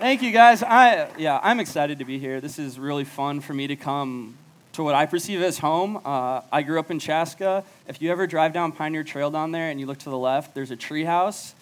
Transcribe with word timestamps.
Thank 0.00 0.22
you, 0.22 0.32
guys. 0.32 0.62
I 0.62 1.10
yeah, 1.18 1.38
I'm 1.42 1.60
excited 1.60 1.98
to 1.98 2.06
be 2.06 2.18
here. 2.18 2.40
This 2.40 2.58
is 2.58 2.78
really 2.78 3.04
fun 3.04 3.42
for 3.42 3.52
me 3.52 3.66
to 3.66 3.76
come 3.76 4.34
to 4.72 4.82
what 4.82 4.94
I 4.94 5.04
perceive 5.04 5.42
as 5.42 5.58
home. 5.58 6.00
Uh, 6.02 6.40
I 6.50 6.62
grew 6.62 6.80
up 6.80 6.90
in 6.90 6.98
Chaska. 6.98 7.64
If 7.86 8.00
you 8.00 8.10
ever 8.10 8.26
drive 8.26 8.54
down 8.54 8.72
Pioneer 8.72 9.04
Trail 9.04 9.30
down 9.30 9.52
there 9.52 9.68
and 9.68 9.78
you 9.78 9.84
look 9.84 9.98
to 9.98 10.08
the 10.08 10.16
left, 10.16 10.54
there's 10.54 10.70
a 10.70 10.76
tree 10.76 11.04
house. 11.04 11.54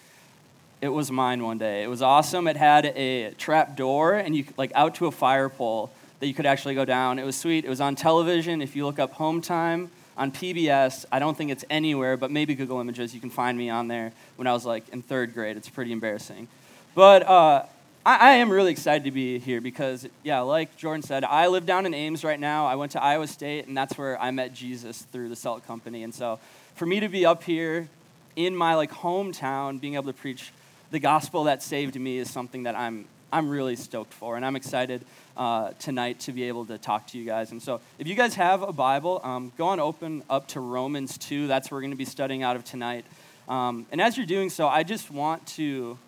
It 0.79 0.87
was 0.87 1.11
mine 1.11 1.43
one 1.43 1.57
day. 1.57 1.83
It 1.83 1.87
was 1.87 2.01
awesome. 2.01 2.47
It 2.47 2.55
had 2.55 2.85
a 2.85 3.31
trap 3.31 3.75
door 3.75 4.13
and 4.13 4.33
you 4.33 4.45
like 4.55 4.71
out 4.73 4.95
to 4.95 5.07
a 5.07 5.11
fire 5.11 5.49
pole 5.49 5.91
that 6.21 6.27
you 6.27 6.33
could 6.33 6.45
actually 6.45 6.75
go 6.75 6.85
down. 6.85 7.19
It 7.19 7.25
was 7.25 7.35
sweet. 7.35 7.65
It 7.65 7.69
was 7.69 7.81
on 7.81 7.95
television. 7.95 8.61
If 8.61 8.73
you 8.73 8.85
look 8.85 8.99
up 8.99 9.15
Hometime 9.15 9.89
on 10.15 10.31
PBS, 10.31 11.03
I 11.11 11.19
don't 11.19 11.37
think 11.37 11.51
it's 11.51 11.65
anywhere, 11.69 12.15
but 12.15 12.31
maybe 12.31 12.55
Google 12.55 12.79
Images, 12.79 13.13
you 13.13 13.19
can 13.19 13.31
find 13.31 13.57
me 13.57 13.69
on 13.69 13.89
there 13.89 14.13
when 14.37 14.47
I 14.47 14.53
was 14.53 14.65
like 14.65 14.87
in 14.93 15.01
third 15.01 15.33
grade. 15.33 15.57
It's 15.57 15.67
pretty 15.67 15.91
embarrassing. 15.91 16.47
But 16.95 17.27
uh, 17.27 17.63
I, 18.05 18.17
I 18.17 18.29
am 18.35 18.49
really 18.49 18.71
excited 18.71 19.03
to 19.03 19.11
be 19.11 19.39
here 19.39 19.59
because, 19.59 20.07
yeah, 20.23 20.39
like 20.39 20.77
Jordan 20.77 21.01
said, 21.01 21.23
I 21.23 21.47
live 21.47 21.65
down 21.65 21.85
in 21.85 21.93
Ames 21.93 22.23
right 22.23 22.39
now. 22.39 22.65
I 22.65 22.75
went 22.75 22.93
to 22.93 23.03
Iowa 23.03 23.27
State, 23.27 23.67
and 23.67 23.75
that's 23.75 23.97
where 23.97 24.19
I 24.21 24.31
met 24.31 24.53
Jesus 24.53 25.01
through 25.11 25.29
the 25.29 25.35
Salt 25.35 25.67
Company. 25.67 26.03
And 26.03 26.15
so 26.15 26.39
for 26.75 26.85
me 26.85 27.01
to 27.01 27.09
be 27.09 27.25
up 27.25 27.43
here 27.43 27.89
in 28.35 28.55
my 28.55 28.75
like 28.75 28.91
hometown, 28.91 29.81
being 29.81 29.95
able 29.95 30.05
to 30.05 30.13
preach 30.13 30.53
the 30.91 30.99
gospel 30.99 31.43
that 31.43 31.61
saved 31.61 31.99
me 31.99 32.17
is 32.17 32.31
something 32.31 32.63
that 32.63 32.75
I'm 32.75 33.05
I'm 33.31 33.47
really 33.47 33.75
stoked 33.75 34.11
for, 34.11 34.37
and 34.37 34.43
I'm 34.43 34.55
excited 34.55 35.05
uh, 35.37 35.73
tonight 35.77 36.19
to 36.21 36.31
be 36.31 36.45
able 36.45 36.65
to 36.65 36.79
talk 36.79 37.05
to 37.07 37.17
you 37.19 37.25
guys. 37.25 37.51
And 37.51 37.61
so, 37.61 37.79
if 37.99 38.07
you 38.07 38.15
guys 38.15 38.33
have 38.35 38.63
a 38.63 38.73
Bible, 38.73 39.21
um, 39.23 39.51
go 39.55 39.67
on 39.67 39.79
open 39.79 40.23
up 40.31 40.47
to 40.47 40.59
Romans 40.59 41.15
2. 41.19 41.45
That's 41.45 41.69
where 41.69 41.77
we're 41.77 41.81
going 41.83 41.91
to 41.91 41.97
be 41.97 42.05
studying 42.05 42.41
out 42.41 42.55
of 42.55 42.63
tonight. 42.63 43.05
Um, 43.47 43.85
and 43.91 44.01
as 44.01 44.17
you're 44.17 44.25
doing 44.25 44.49
so, 44.49 44.67
I 44.67 44.81
just 44.81 45.11
want 45.11 45.45
to 45.47 45.99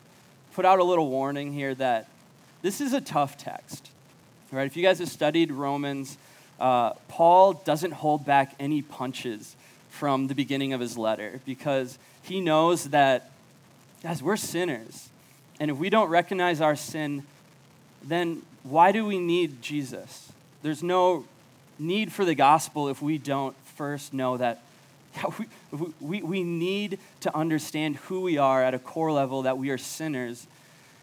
put 0.54 0.66
out 0.66 0.80
a 0.80 0.84
little 0.84 1.10
warning 1.10 1.54
here 1.54 1.74
that 1.76 2.08
this 2.62 2.82
is 2.82 2.94
a 2.94 3.02
tough 3.02 3.38
text. 3.38 3.90
Right? 4.52 4.66
If 4.66 4.76
you 4.76 4.84
guys 4.84 5.00
have 5.00 5.10
studied 5.10 5.52
Romans, 5.52 6.18
uh, 6.60 6.92
Paul 7.08 7.54
doesn't 7.54 7.92
hold 7.92 8.26
back 8.26 8.54
any 8.60 8.82
punches 8.82 9.56
from 9.90 10.28
the 10.28 10.36
beginning 10.36 10.74
of 10.74 10.82
his 10.82 10.98
letter 10.98 11.42
because 11.46 11.98
he 12.24 12.42
knows 12.42 12.90
that, 12.90 13.32
guys, 14.04 14.22
we're 14.22 14.38
sinners. 14.38 15.10
And 15.60 15.72
if 15.72 15.78
we 15.78 15.90
don't 15.90 16.10
recognize 16.10 16.60
our 16.62 16.76
sin, 16.76 17.24
then 18.04 18.42
why 18.64 18.92
do 18.92 19.06
we 19.06 19.20
need 19.20 19.62
Jesus? 19.62 20.32
There's 20.64 20.84
no 20.84 21.26
need 21.80 22.12
for 22.12 22.26
the 22.26 22.36
gospel 22.36 22.90
if 22.90 23.02
we 23.02 23.18
don't 23.18 23.56
first 23.76 24.14
know 24.14 24.38
that 24.38 24.62
yeah, 25.16 25.32
we, 25.72 25.94
we, 26.00 26.22
we 26.22 26.44
need 26.44 27.00
to 27.22 27.36
understand 27.36 27.98
who 27.98 28.22
we 28.22 28.38
are 28.38 28.64
at 28.64 28.74
a 28.74 28.80
core 28.80 29.12
level, 29.12 29.44
that 29.44 29.58
we 29.58 29.70
are 29.70 29.78
sinners. 29.78 30.48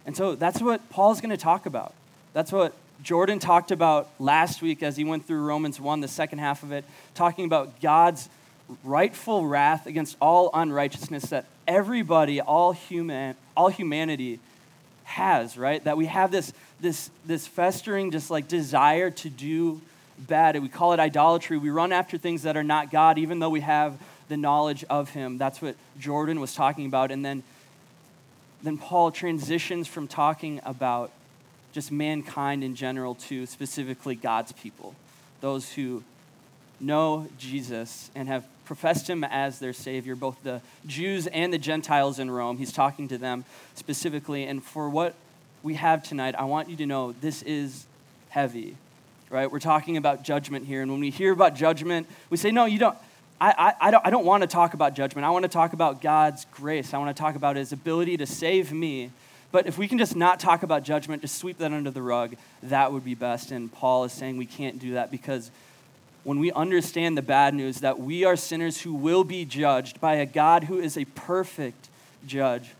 And 0.06 0.16
so 0.16 0.34
that's 0.34 0.60
what 0.60 0.88
Paul's 0.90 1.20
going 1.20 1.30
to 1.30 1.36
talk 1.36 1.66
about. 1.66 1.94
That's 2.32 2.52
what 2.52 2.74
Jordan 3.02 3.38
talked 3.38 3.70
about 3.70 4.08
last 4.18 4.62
week 4.62 4.82
as 4.82 4.96
he 4.96 5.04
went 5.04 5.26
through 5.26 5.42
Romans 5.42 5.80
1, 5.80 6.00
the 6.00 6.08
second 6.08 6.38
half 6.38 6.62
of 6.62 6.72
it, 6.72 6.84
talking 7.14 7.44
about 7.44 7.80
God's 7.80 8.28
rightful 8.84 9.46
wrath 9.46 9.86
against 9.86 10.16
all 10.20 10.50
unrighteousness 10.52 11.26
that 11.26 11.46
everybody, 11.66 12.40
all, 12.40 12.72
human, 12.72 13.34
all 13.56 13.68
humanity 13.68 14.40
has, 15.04 15.56
right? 15.56 15.82
That 15.84 15.96
we 15.96 16.06
have 16.06 16.30
this, 16.30 16.52
this, 16.80 17.10
this 17.24 17.46
festering, 17.46 18.10
just 18.10 18.30
like 18.30 18.48
desire 18.48 19.10
to 19.10 19.30
do 19.30 19.80
bad. 20.26 20.60
We 20.60 20.68
call 20.68 20.92
it 20.92 21.00
idolatry. 21.00 21.58
We 21.58 21.70
run 21.70 21.92
after 21.92 22.18
things 22.18 22.42
that 22.42 22.56
are 22.56 22.64
not 22.64 22.90
God, 22.90 23.18
even 23.18 23.38
though 23.38 23.50
we 23.50 23.60
have 23.60 23.98
the 24.28 24.36
knowledge 24.36 24.84
of 24.90 25.10
Him. 25.10 25.38
That's 25.38 25.62
what 25.62 25.76
Jordan 25.98 26.40
was 26.40 26.54
talking 26.54 26.86
about. 26.86 27.10
And 27.10 27.24
then, 27.24 27.42
then 28.62 28.78
Paul 28.78 29.10
transitions 29.10 29.86
from 29.86 30.08
talking 30.08 30.60
about 30.64 31.10
just 31.72 31.92
mankind 31.92 32.64
in 32.64 32.74
general 32.74 33.14
to 33.14 33.46
specifically 33.46 34.14
God's 34.14 34.52
people, 34.52 34.94
those 35.40 35.72
who 35.72 36.02
know 36.80 37.28
Jesus 37.38 38.10
and 38.14 38.28
have 38.28 38.46
professed 38.64 39.08
him 39.08 39.24
as 39.24 39.58
their 39.58 39.72
Savior, 39.72 40.14
both 40.14 40.42
the 40.42 40.60
Jews 40.86 41.26
and 41.28 41.52
the 41.52 41.58
Gentiles 41.58 42.18
in 42.18 42.30
Rome. 42.30 42.58
He's 42.58 42.72
talking 42.72 43.08
to 43.08 43.18
them 43.18 43.44
specifically. 43.74 44.44
And 44.44 44.62
for 44.62 44.88
what 44.88 45.14
we 45.62 45.74
have 45.74 46.02
tonight, 46.02 46.34
I 46.38 46.44
want 46.44 46.68
you 46.68 46.76
to 46.76 46.86
know 46.86 47.12
this 47.12 47.42
is 47.42 47.86
heavy 48.28 48.76
right? 49.30 49.50
We're 49.50 49.58
talking 49.58 49.96
about 49.96 50.22
judgment 50.22 50.66
here. 50.66 50.82
And 50.82 50.90
when 50.90 51.00
we 51.00 51.10
hear 51.10 51.32
about 51.32 51.54
judgment, 51.54 52.08
we 52.30 52.36
say, 52.36 52.50
no, 52.50 52.64
you 52.64 52.78
don't. 52.78 52.96
I, 53.40 53.74
I, 53.80 53.88
I 53.88 53.90
don't, 53.90 54.06
I 54.06 54.10
don't 54.10 54.24
want 54.24 54.42
to 54.42 54.46
talk 54.46 54.74
about 54.74 54.94
judgment. 54.94 55.24
I 55.24 55.30
want 55.30 55.44
to 55.44 55.48
talk 55.48 55.72
about 55.72 56.00
God's 56.00 56.44
grace. 56.52 56.92
I 56.92 56.98
want 56.98 57.16
to 57.16 57.20
talk 57.20 57.36
about 57.36 57.56
his 57.56 57.72
ability 57.72 58.16
to 58.16 58.26
save 58.26 58.72
me. 58.72 59.10
But 59.52 59.66
if 59.66 59.78
we 59.78 59.88
can 59.88 59.96
just 59.96 60.16
not 60.16 60.40
talk 60.40 60.62
about 60.62 60.82
judgment, 60.82 61.22
just 61.22 61.36
sweep 61.36 61.58
that 61.58 61.72
under 61.72 61.90
the 61.90 62.02
rug, 62.02 62.36
that 62.64 62.92
would 62.92 63.04
be 63.04 63.14
best. 63.14 63.50
And 63.50 63.72
Paul 63.72 64.04
is 64.04 64.12
saying 64.12 64.36
we 64.36 64.46
can't 64.46 64.78
do 64.78 64.94
that 64.94 65.10
because 65.10 65.50
when 66.24 66.38
we 66.38 66.52
understand 66.52 67.16
the 67.16 67.22
bad 67.22 67.54
news 67.54 67.80
that 67.80 67.98
we 67.98 68.24
are 68.24 68.36
sinners 68.36 68.80
who 68.80 68.92
will 68.92 69.24
be 69.24 69.44
judged 69.44 70.00
by 70.00 70.16
a 70.16 70.26
God 70.26 70.64
who 70.64 70.78
is 70.78 70.98
a 70.98 71.04
perfect 71.06 71.88
judge, 72.26 72.70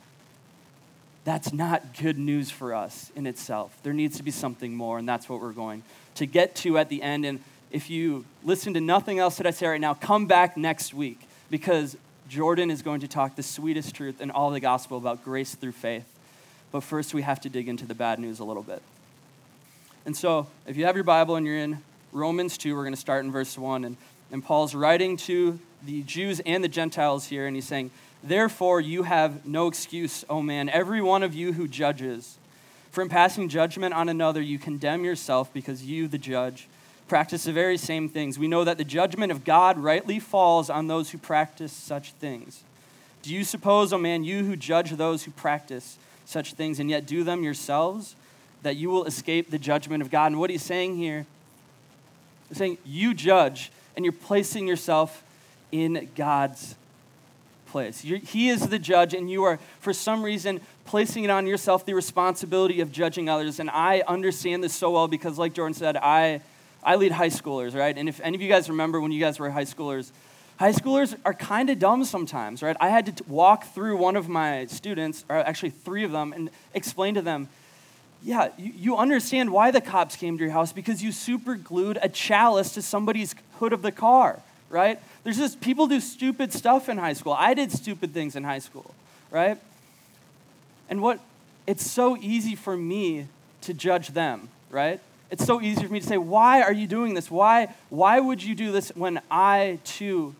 that's 1.25 1.53
not 1.53 1.97
good 1.99 2.19
news 2.19 2.51
for 2.51 2.75
us 2.75 3.13
in 3.15 3.27
itself. 3.27 3.79
There 3.83 3.93
needs 3.93 4.17
to 4.17 4.23
be 4.23 4.31
something 4.31 4.75
more, 4.75 4.99
and 4.99 5.09
that's 5.09 5.29
what 5.29 5.41
we're 5.41 5.53
going 5.53 5.83
to 6.19 6.27
get 6.27 6.55
to 6.57 6.79
at 6.79 6.89
the 6.89 7.03
end. 7.03 7.25
And 7.25 7.41
if 7.71 7.91
you 7.91 8.25
listen 8.45 8.75
to 8.75 8.81
nothing 8.81 9.19
else 9.19 9.37
that 9.37 9.47
I 9.47 9.51
say 9.51 9.67
right 9.67 9.81
now, 9.81 9.95
come 9.95 10.27
back 10.27 10.57
next 10.57 10.95
week 10.95 11.21
because 11.51 11.97
Jordan 12.29 12.71
is 12.71 12.83
going 12.83 13.01
to 13.01 13.09
talk 13.09 13.37
the 13.37 13.43
sweetest 13.43 13.95
truth 13.95 14.21
in 14.21 14.31
all 14.31 14.51
the 14.51 14.61
gospel 14.61 14.99
about 14.99 15.25
grace 15.25 15.55
through 15.55 15.73
faith. 15.73 16.05
But 16.71 16.83
first, 16.83 17.15
we 17.15 17.23
have 17.23 17.41
to 17.41 17.49
dig 17.49 17.69
into 17.69 17.87
the 17.87 17.95
bad 17.95 18.19
news 18.19 18.41
a 18.41 18.45
little 18.45 18.63
bit. 18.63 18.83
And 20.05 20.17
so, 20.17 20.47
if 20.67 20.77
you 20.77 20.85
have 20.85 20.95
your 20.95 21.05
Bible 21.05 21.37
and 21.37 21.47
you're 21.47 21.57
in 21.57 21.79
Romans 22.13 22.59
2, 22.59 22.75
we're 22.75 22.83
going 22.83 22.95
to 22.95 23.01
start 23.01 23.25
in 23.25 23.33
verse 23.33 23.57
1. 23.57 23.85
And, 23.85 23.97
and 24.31 24.45
Paul's 24.45 24.75
writing 24.75 25.17
to 25.19 25.59
the 25.85 26.03
Jews 26.03 26.41
and 26.41 26.63
the 26.63 26.69
Gentiles 26.69 27.27
here, 27.27 27.47
and 27.47 27.57
he's 27.57 27.67
saying, 27.67 27.91
Therefore, 28.23 28.81
you 28.81 29.05
have 29.05 29.47
no 29.47 29.69
excuse, 29.69 30.25
O 30.29 30.43
man, 30.43 30.69
every 30.69 31.01
one 31.01 31.23
of 31.23 31.35
you 31.35 31.53
who 31.53 31.69
judges. 31.69 32.38
From 32.91 33.09
passing 33.09 33.49
judgment 33.49 33.95
on 33.95 34.09
another, 34.09 34.41
you 34.41 34.59
condemn 34.59 35.05
yourself 35.05 35.53
because 35.53 35.85
you, 35.85 36.09
the 36.09 36.19
judge, 36.19 36.69
practice 37.07 37.45
the 37.45 37.53
very 37.53 37.77
same 37.77 38.09
things. 38.09 38.39
We 38.39 38.49
know 38.49 38.65
that 38.65 38.79
the 38.79 38.85
judgment 38.85 39.33
of 39.33 39.45
God 39.45 39.79
rightly 39.79 40.19
falls 40.19 40.71
on 40.71 40.87
those 40.87 41.11
who 41.11 41.19
practice 41.19 41.73
such 41.73 42.13
things. 42.13 42.63
Do 43.23 43.35
you 43.35 43.45
suppose, 43.45 43.93
O 43.93 43.97
oh 43.97 43.99
man, 43.99 44.25
you 44.25 44.45
who 44.45 44.57
judge 44.57 44.91
those 44.91 45.25
who 45.25 45.31
practice 45.33 45.99
such 46.25 46.55
things 46.55 46.79
and 46.79 46.89
yet 46.89 47.07
do 47.07 47.25
them 47.25 47.43
yourselves, 47.43 48.15
that 48.63 48.77
you 48.77 48.91
will 48.91 49.05
escape 49.05 49.51
the 49.51 49.59
judgment 49.59 50.03
of 50.03 50.11
God? 50.11 50.27
And 50.27 50.41
what 50.41 50.51
he's 50.51 50.63
saying 50.63 50.97
here, 50.97 51.27
he's 52.49 52.59
saying 52.59 52.79
you 52.85 53.15
judge 53.15 53.71
and 53.97 54.05
you're 54.05 54.13
placing 54.13 54.67
yourself 54.67 55.23
in 55.73 56.09
God's 56.15 56.77
place. 57.69 58.05
You're, 58.05 58.19
he 58.19 58.49
is 58.49 58.69
the 58.69 58.79
judge, 58.79 59.15
and 59.15 59.31
you 59.31 59.45
are, 59.45 59.59
for 59.81 59.93
some 59.93 60.23
reason, 60.23 60.61
placing 60.85 61.25
it 61.25 61.31
on 61.31 61.47
yourself 61.47 61.87
the 61.87 61.95
responsibility 61.95 62.81
of 62.81 62.91
judging 62.91 63.29
others. 63.29 63.61
And 63.61 63.71
I 63.71 64.03
understand 64.07 64.65
this 64.65 64.75
so 64.75 64.91
well 64.91 65.09
because, 65.09 65.39
like 65.39 65.55
Jordan 65.55 65.75
said, 65.75 65.97
I, 65.97 66.41
I 66.83 66.97
lead 66.97 67.13
high 67.13 67.29
schoolers, 67.29 67.75
right? 67.75 67.97
And 67.97 68.09
if 68.09 68.21
any 68.21 68.35
of 68.35 68.43
you 68.43 68.49
guys 68.49 68.69
remember 68.69 69.01
when 69.01 69.13
you 69.13 69.21
guys 69.21 69.39
were 69.39 69.51
high 69.51 69.65
schoolers, 69.65 70.11
high 70.59 70.73
schoolers 70.73 71.17
are 71.25 71.35
kind 71.35 71.71
of 71.71 71.79
dumb 71.79 72.05
sometimes, 72.05 72.63
right? 72.63 72.77
I 72.81 72.89
had 72.89 73.07
to 73.07 73.13
t- 73.13 73.25
walk 73.29 73.67
through 73.75 73.97
one 73.97 74.17
of 74.17 74.29
my 74.29 74.67
students, 74.67 75.25
or 75.29 75.37
actually 75.37 75.71
three 75.71 76.05
of 76.05 76.13
them, 76.13 76.33
and 76.33 76.51
explain 76.75 77.15
to 77.15 77.23
them, 77.23 77.49
yeah, 78.23 78.49
you, 78.59 78.73
you 78.75 78.97
understand 78.97 79.51
why 79.51 79.71
the 79.71 79.81
cops 79.81 80.17
came 80.17 80.39
to 80.39 80.45
your 80.45 80.53
house 80.53 80.73
because 80.73 81.03
you 81.03 81.13
super 81.13 81.55
glued 81.55 81.99
a 82.03 82.09
chalice 82.09 82.73
to 82.75 82.83
somebody's 82.83 83.35
hood 83.61 83.73
of 83.73 83.83
the 83.83 83.93
car, 83.93 84.43
right? 84.71 85.01
There's 85.25 85.37
just 85.37 85.61
people 85.61 85.87
do 85.87 86.01
stupid 86.01 86.53
stuff 86.53 86.89
in 86.89 86.99
high 86.99 87.13
school. 87.13 87.33
I 87.33 87.55
did 87.55 87.73
stupid 87.73 88.13
things 88.13 88.37
in 88.37 88.45
high 88.45 88.59
school, 88.59 88.95
right? 89.31 89.59
And 90.89 91.03
what 91.03 91.21
it's 91.67 91.89
so 91.89 92.17
easy 92.17 92.55
for 92.55 92.77
me 92.77 93.27
to 93.63 93.75
judge 93.75 94.09
them, 94.09 94.49
right? 94.71 95.01
It's 95.31 95.45
so 95.45 95.61
easy 95.61 95.85
for 95.85 95.93
me 95.93 96.01
to 96.01 96.07
say, 96.07 96.17
"Why 96.17 96.63
are 96.63 96.73
you 96.73 96.87
doing 96.87 97.15
this? 97.15 97.31
Why 97.31 97.75
why 97.91 98.21
would 98.21 98.43
you 98.43 98.55
do 98.55 98.73
this 98.73 98.91
when 98.95 99.21
I 99.31 99.79
too 99.85 100.35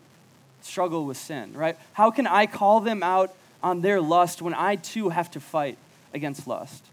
struggle 0.61 1.05
with 1.05 1.17
sin?" 1.17 1.53
Right? 1.53 1.77
How 1.93 2.09
can 2.09 2.25
I 2.25 2.47
call 2.47 2.79
them 2.79 3.03
out 3.03 3.33
on 3.61 3.81
their 3.81 4.01
lust 4.01 4.41
when 4.41 4.53
I 4.53 4.75
too 4.75 5.09
have 5.09 5.29
to 5.31 5.39
fight 5.39 5.77
against 6.13 6.47
lust? 6.47 6.83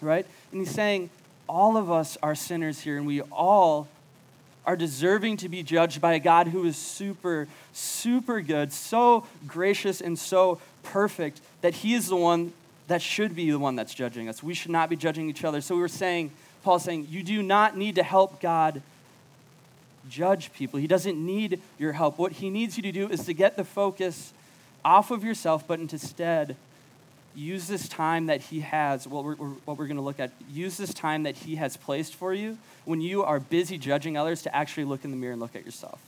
Right? 0.00 0.26
And 0.50 0.60
he's 0.60 0.74
saying 0.74 1.10
all 1.48 1.76
of 1.76 1.90
us 1.90 2.16
are 2.22 2.34
sinners 2.34 2.80
here 2.80 2.96
and 2.96 3.06
we 3.06 3.20
all 3.22 3.86
are 4.66 4.76
deserving 4.76 5.36
to 5.38 5.48
be 5.48 5.62
judged 5.62 6.00
by 6.00 6.14
a 6.14 6.18
God 6.18 6.48
who 6.48 6.64
is 6.64 6.76
super, 6.76 7.46
super 7.72 8.40
good, 8.40 8.72
so 8.72 9.26
gracious 9.46 10.00
and 10.00 10.18
so 10.18 10.60
perfect 10.82 11.40
that 11.60 11.74
he 11.74 11.94
is 11.94 12.08
the 12.08 12.16
one 12.16 12.52
that 12.86 13.02
should 13.02 13.34
be 13.34 13.50
the 13.50 13.58
one 13.58 13.76
that's 13.76 13.94
judging 13.94 14.28
us. 14.28 14.42
We 14.42 14.54
should 14.54 14.70
not 14.70 14.90
be 14.90 14.96
judging 14.96 15.28
each 15.28 15.44
other. 15.44 15.60
So 15.60 15.74
we 15.74 15.80
were 15.80 15.88
saying, 15.88 16.30
Paul's 16.62 16.84
saying, 16.84 17.08
you 17.10 17.22
do 17.22 17.42
not 17.42 17.76
need 17.76 17.94
to 17.96 18.02
help 18.02 18.40
God 18.40 18.82
judge 20.08 20.52
people. 20.52 20.78
He 20.78 20.86
doesn't 20.86 21.16
need 21.16 21.60
your 21.78 21.92
help. 21.92 22.18
What 22.18 22.32
he 22.32 22.50
needs 22.50 22.76
you 22.76 22.82
to 22.82 22.92
do 22.92 23.08
is 23.08 23.24
to 23.24 23.32
get 23.32 23.56
the 23.56 23.64
focus 23.64 24.32
off 24.84 25.10
of 25.10 25.24
yourself, 25.24 25.66
but 25.66 25.80
instead 25.80 26.56
use 27.34 27.66
this 27.66 27.88
time 27.88 28.26
that 28.26 28.40
He 28.40 28.60
has, 28.60 29.06
what 29.06 29.24
we're, 29.24 29.34
what 29.34 29.76
we're 29.76 29.86
going 29.86 29.96
to 29.96 30.02
look 30.02 30.20
at, 30.20 30.32
use 30.50 30.76
this 30.76 30.94
time 30.94 31.24
that 31.24 31.36
He 31.36 31.56
has 31.56 31.76
placed 31.76 32.14
for 32.14 32.32
you 32.32 32.58
when 32.84 33.00
you 33.00 33.22
are 33.22 33.40
busy 33.40 33.78
judging 33.78 34.16
others 34.16 34.42
to 34.42 34.54
actually 34.54 34.84
look 34.84 35.04
in 35.04 35.10
the 35.10 35.16
mirror 35.16 35.32
and 35.32 35.40
look 35.40 35.56
at 35.56 35.64
yourself. 35.64 36.00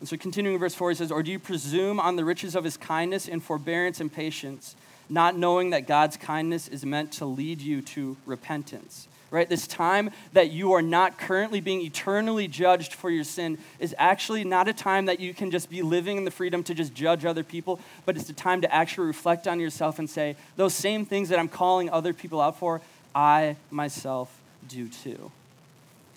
And 0.00 0.08
so, 0.08 0.16
continuing 0.16 0.54
in 0.54 0.60
verse 0.60 0.74
4, 0.74 0.90
he 0.90 0.96
says, 0.96 1.12
Or 1.12 1.22
do 1.22 1.30
you 1.30 1.38
presume 1.38 2.00
on 2.00 2.16
the 2.16 2.24
riches 2.24 2.56
of 2.56 2.64
his 2.64 2.76
kindness 2.76 3.28
and 3.28 3.40
forbearance 3.40 4.00
and 4.00 4.12
patience, 4.12 4.74
not 5.08 5.36
knowing 5.36 5.70
that 5.70 5.86
God's 5.86 6.16
kindness 6.16 6.66
is 6.66 6.84
meant 6.84 7.12
to 7.12 7.24
lead 7.24 7.60
you 7.60 7.82
to 7.82 8.16
repentance? 8.26 9.06
Right? 9.32 9.48
This 9.48 9.66
time 9.66 10.10
that 10.34 10.50
you 10.50 10.74
are 10.74 10.82
not 10.82 11.18
currently 11.18 11.60
being 11.60 11.80
eternally 11.80 12.46
judged 12.46 12.92
for 12.92 13.10
your 13.10 13.24
sin 13.24 13.58
is 13.80 13.94
actually 13.98 14.44
not 14.44 14.68
a 14.68 14.72
time 14.72 15.06
that 15.06 15.18
you 15.18 15.32
can 15.34 15.50
just 15.50 15.68
be 15.70 15.82
living 15.82 16.18
in 16.18 16.24
the 16.24 16.30
freedom 16.30 16.62
to 16.64 16.74
just 16.74 16.94
judge 16.94 17.24
other 17.24 17.42
people, 17.42 17.80
but 18.06 18.16
it's 18.16 18.28
a 18.28 18.34
time 18.34 18.60
to 18.60 18.72
actually 18.72 19.06
reflect 19.06 19.48
on 19.48 19.58
yourself 19.58 19.98
and 19.98 20.08
say, 20.08 20.36
those 20.56 20.74
same 20.74 21.04
things 21.04 21.30
that 21.30 21.38
I'm 21.38 21.48
calling 21.48 21.88
other 21.88 22.12
people 22.12 22.40
out 22.40 22.58
for, 22.58 22.82
I 23.14 23.56
myself 23.70 24.30
do 24.68 24.88
too 24.88 25.32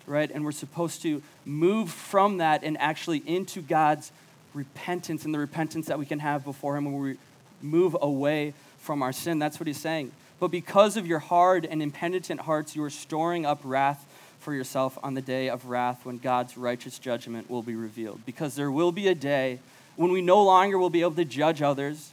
right? 0.07 0.29
And 0.31 0.45
we're 0.45 0.51
supposed 0.51 1.01
to 1.03 1.21
move 1.45 1.89
from 1.89 2.37
that 2.37 2.63
and 2.63 2.77
actually 2.77 3.23
into 3.25 3.61
God's 3.61 4.11
repentance 4.53 5.25
and 5.25 5.33
the 5.33 5.39
repentance 5.39 5.87
that 5.87 5.99
we 5.99 6.05
can 6.05 6.19
have 6.19 6.43
before 6.43 6.77
Him 6.77 6.85
when 6.85 7.01
we 7.01 7.17
move 7.61 7.97
away 8.01 8.53
from 8.79 9.01
our 9.01 9.11
sin. 9.11 9.39
That's 9.39 9.59
what 9.59 9.67
He's 9.67 9.79
saying. 9.79 10.11
But 10.39 10.49
because 10.49 10.97
of 10.97 11.07
your 11.07 11.19
hard 11.19 11.65
and 11.65 11.81
impenitent 11.81 12.41
hearts, 12.41 12.75
you 12.75 12.83
are 12.83 12.89
storing 12.89 13.45
up 13.45 13.61
wrath 13.63 14.05
for 14.39 14.53
yourself 14.53 14.97
on 15.01 15.13
the 15.13 15.21
day 15.21 15.49
of 15.49 15.65
wrath 15.65 16.05
when 16.05 16.17
God's 16.17 16.57
righteous 16.57 16.99
judgment 16.99 17.49
will 17.49 17.63
be 17.63 17.75
revealed. 17.75 18.25
Because 18.25 18.55
there 18.55 18.71
will 18.71 18.91
be 18.91 19.07
a 19.07 19.15
day 19.15 19.59
when 19.95 20.11
we 20.11 20.21
no 20.21 20.43
longer 20.43 20.77
will 20.77 20.89
be 20.89 21.01
able 21.01 21.15
to 21.15 21.25
judge 21.25 21.61
others, 21.61 22.11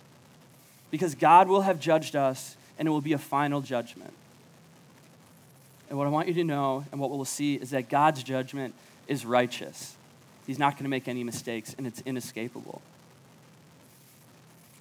because 0.90 1.14
God 1.14 1.48
will 1.48 1.62
have 1.62 1.80
judged 1.80 2.14
us, 2.14 2.56
and 2.78 2.86
it 2.86 2.90
will 2.90 3.00
be 3.00 3.12
a 3.12 3.18
final 3.18 3.60
judgment. 3.60 4.12
And 5.88 5.98
what 5.98 6.06
I 6.06 6.10
want 6.10 6.28
you 6.28 6.34
to 6.34 6.44
know 6.44 6.86
and 6.90 7.00
what 7.00 7.10
we'll 7.10 7.24
see 7.24 7.56
is 7.56 7.70
that 7.70 7.90
God's 7.90 8.22
judgment 8.22 8.74
is 9.08 9.26
righteous. 9.26 9.96
He's 10.46 10.58
not 10.58 10.74
going 10.74 10.84
to 10.84 10.90
make 10.90 11.08
any 11.08 11.24
mistakes, 11.24 11.74
and 11.76 11.86
it's 11.86 12.02
inescapable. 12.06 12.80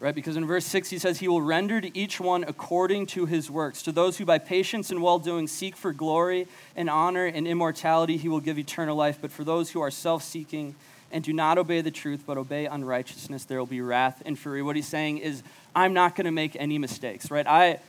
Right? 0.02 0.16
Because 0.16 0.36
in 0.36 0.48
verse 0.48 0.66
6, 0.66 0.90
he 0.90 0.98
says, 0.98 1.20
He 1.20 1.28
will 1.28 1.44
render 1.44 1.80
to 1.80 1.96
each 1.96 2.20
one 2.20 2.44
according 2.44 3.06
to 3.08 3.28
his 3.28 3.52
works. 3.52 3.84
To 3.84 3.92
those 3.92 4.18
who 4.18 4.26
by 4.26 4.40
patience 4.40 4.90
and 4.90 5.00
well 5.00 5.20
doing 5.20 5.48
seek 5.48 5.76
for 5.76 5.94
glory 5.94 6.48
and 6.76 6.90
honor 6.90 7.28
and 7.28 7.48
immortality, 7.48 8.18
he 8.18 8.28
will 8.28 8.40
give 8.40 8.58
eternal 8.58 8.96
life. 8.96 9.20
But 9.22 9.32
for 9.32 9.44
those 9.44 9.70
who 9.70 9.80
are 9.80 9.92
self 9.92 10.24
seeking 10.24 10.74
and 11.12 11.24
do 11.24 11.34
not 11.34 11.60
obey 11.60 11.82
the 11.82 11.92
truth, 11.92 12.24
but 12.26 12.40
obey 12.40 12.66
unrighteousness, 12.66 13.46
there 13.46 13.60
will 13.60 13.68
be 13.68 13.82
wrath 13.82 14.24
and 14.26 14.40
fury. 14.40 14.64
What 14.64 14.76
he's 14.76 14.88
saying 14.88 15.20
is, 15.20 15.44
I'm 15.76 15.94
not 15.94 16.16
going 16.16 16.26
to 16.26 16.32
make 16.32 16.56
any 16.56 16.80
mistakes, 16.80 17.30
right? 17.30 17.46
I, 17.46 17.80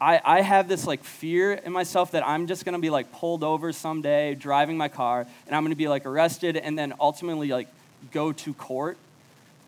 I, 0.00 0.20
I 0.24 0.40
have 0.40 0.66
this 0.66 0.88
like 0.88 1.04
fear 1.04 1.52
in 1.52 1.70
myself 1.70 2.10
that 2.12 2.26
I'm 2.26 2.48
just 2.48 2.64
gonna 2.64 2.78
be 2.78 2.88
like 2.88 3.12
pulled 3.12 3.44
over 3.44 3.70
someday 3.70 4.34
driving 4.34 4.78
my 4.78 4.88
car 4.88 5.26
and 5.46 5.54
I'm 5.54 5.62
gonna 5.62 5.76
be 5.76 5.88
like 5.88 6.06
arrested 6.06 6.56
and 6.56 6.78
then 6.78 6.94
ultimately 6.98 7.48
like 7.48 7.68
go 8.10 8.32
to 8.32 8.54
court. 8.54 8.96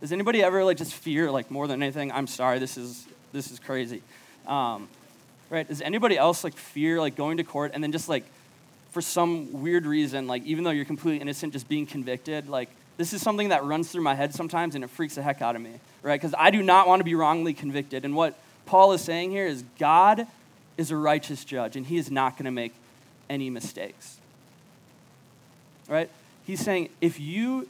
Does 0.02 0.10
anybody 0.10 0.43
ever 0.43 0.64
like 0.64 0.78
just 0.78 0.93
fear 0.93 1.31
like 1.31 1.49
more 1.49 1.69
than 1.69 1.81
anything? 1.81 2.10
I'm 2.10 2.26
sorry, 2.26 2.58
this 2.58 2.76
is 2.76 3.06
this 3.32 3.52
is 3.52 3.60
crazy. 3.60 4.02
Um, 4.49 4.88
right? 5.49 5.66
Does 5.66 5.81
anybody 5.81 6.19
else 6.19 6.43
like 6.43 6.54
fear 6.54 6.99
like 6.99 7.14
going 7.14 7.37
to 7.37 7.44
court 7.44 7.70
and 7.72 7.84
then 7.84 7.93
just 7.93 8.08
like 8.08 8.25
for 8.90 9.00
some 9.00 9.62
weird 9.62 9.87
reason, 9.87 10.26
like 10.26 10.44
even 10.44 10.64
though 10.64 10.72
you're 10.72 10.84
completely 10.84 11.20
innocent, 11.20 11.52
just 11.52 11.69
being 11.69 11.87
convicted? 11.87 12.49
Like 12.49 12.69
this 12.96 13.12
is 13.12 13.22
something 13.22 13.50
that 13.50 13.62
runs 13.62 13.93
through 13.93 14.02
my 14.02 14.16
head 14.16 14.34
sometimes 14.34 14.75
and 14.75 14.82
it 14.82 14.90
freaks 14.90 15.14
the 15.14 15.22
heck 15.22 15.40
out 15.40 15.54
of 15.54 15.62
me, 15.62 15.70
right? 16.02 16.20
Because 16.20 16.34
I 16.37 16.50
do 16.50 16.64
not 16.64 16.88
want 16.88 16.99
to 16.99 17.04
be 17.04 17.14
wrongly 17.14 17.54
convicted. 17.54 18.04
And 18.04 18.16
what 18.16 18.37
Paul 18.66 18.93
is 18.94 19.02
saying 19.02 19.31
here 19.31 19.46
is 19.46 19.62
God 19.78 20.26
is 20.76 20.90
a 20.90 20.96
righteous 20.96 21.44
judge, 21.44 21.76
and 21.76 21.87
he 21.87 21.96
is 21.96 22.10
not 22.10 22.37
going 22.37 22.46
to 22.46 22.50
make 22.50 22.75
any 23.31 23.50
mistakes. 23.50 24.19
Right? 25.88 26.10
He's 26.44 26.60
saying 26.60 26.88
if 27.00 27.20
you 27.20 27.69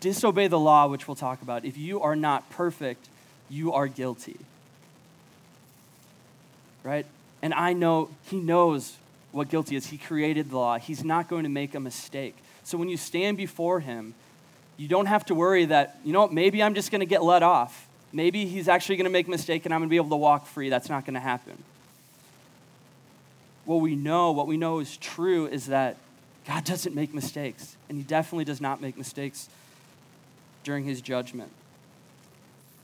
disobey 0.00 0.48
the 0.48 0.58
law, 0.58 0.86
which 0.88 1.06
we'll 1.06 1.14
talk 1.14 1.42
about, 1.42 1.64
if 1.64 1.76
you 1.76 2.00
are 2.00 2.16
not 2.16 2.48
perfect, 2.50 3.08
you 3.48 3.72
are 3.72 3.86
guilty. 3.86 4.38
Right? 6.82 7.06
And 7.42 7.54
I 7.54 7.72
know 7.72 8.10
he 8.24 8.38
knows 8.38 8.96
what 9.32 9.48
guilty 9.48 9.76
is. 9.76 9.86
He 9.86 9.98
created 9.98 10.50
the 10.50 10.56
law. 10.56 10.78
He's 10.78 11.04
not 11.04 11.28
going 11.28 11.44
to 11.44 11.48
make 11.48 11.74
a 11.74 11.80
mistake. 11.80 12.34
So 12.64 12.78
when 12.78 12.88
you 12.88 12.96
stand 12.96 13.36
before 13.36 13.80
him, 13.80 14.14
you 14.76 14.88
don't 14.88 15.06
have 15.06 15.26
to 15.26 15.34
worry 15.34 15.66
that, 15.66 15.98
you 16.04 16.12
know, 16.12 16.26
maybe 16.28 16.62
I'm 16.62 16.74
just 16.74 16.90
going 16.90 17.00
to 17.00 17.06
get 17.06 17.22
let 17.22 17.42
off. 17.42 17.86
Maybe 18.12 18.46
he's 18.46 18.66
actually 18.66 18.96
going 18.96 19.04
to 19.04 19.10
make 19.10 19.26
a 19.26 19.30
mistake 19.30 19.66
and 19.66 19.74
I'm 19.74 19.80
going 19.80 19.88
to 19.88 19.90
be 19.90 19.96
able 19.96 20.10
to 20.10 20.16
walk 20.16 20.46
free. 20.46 20.70
That's 20.70 20.88
not 20.88 21.04
going 21.04 21.14
to 21.14 21.20
happen. 21.20 21.62
What 23.66 23.76
we 23.76 23.94
know, 23.94 24.32
what 24.32 24.46
we 24.46 24.56
know 24.56 24.80
is 24.80 24.96
true, 24.96 25.46
is 25.46 25.66
that 25.66 25.96
God 26.46 26.64
doesn't 26.64 26.94
make 26.94 27.14
mistakes, 27.14 27.76
and 27.88 27.98
he 27.98 28.02
definitely 28.02 28.46
does 28.46 28.60
not 28.60 28.80
make 28.80 28.96
mistakes 28.96 29.48
during 30.64 30.84
his 30.84 31.00
judgment. 31.00 31.50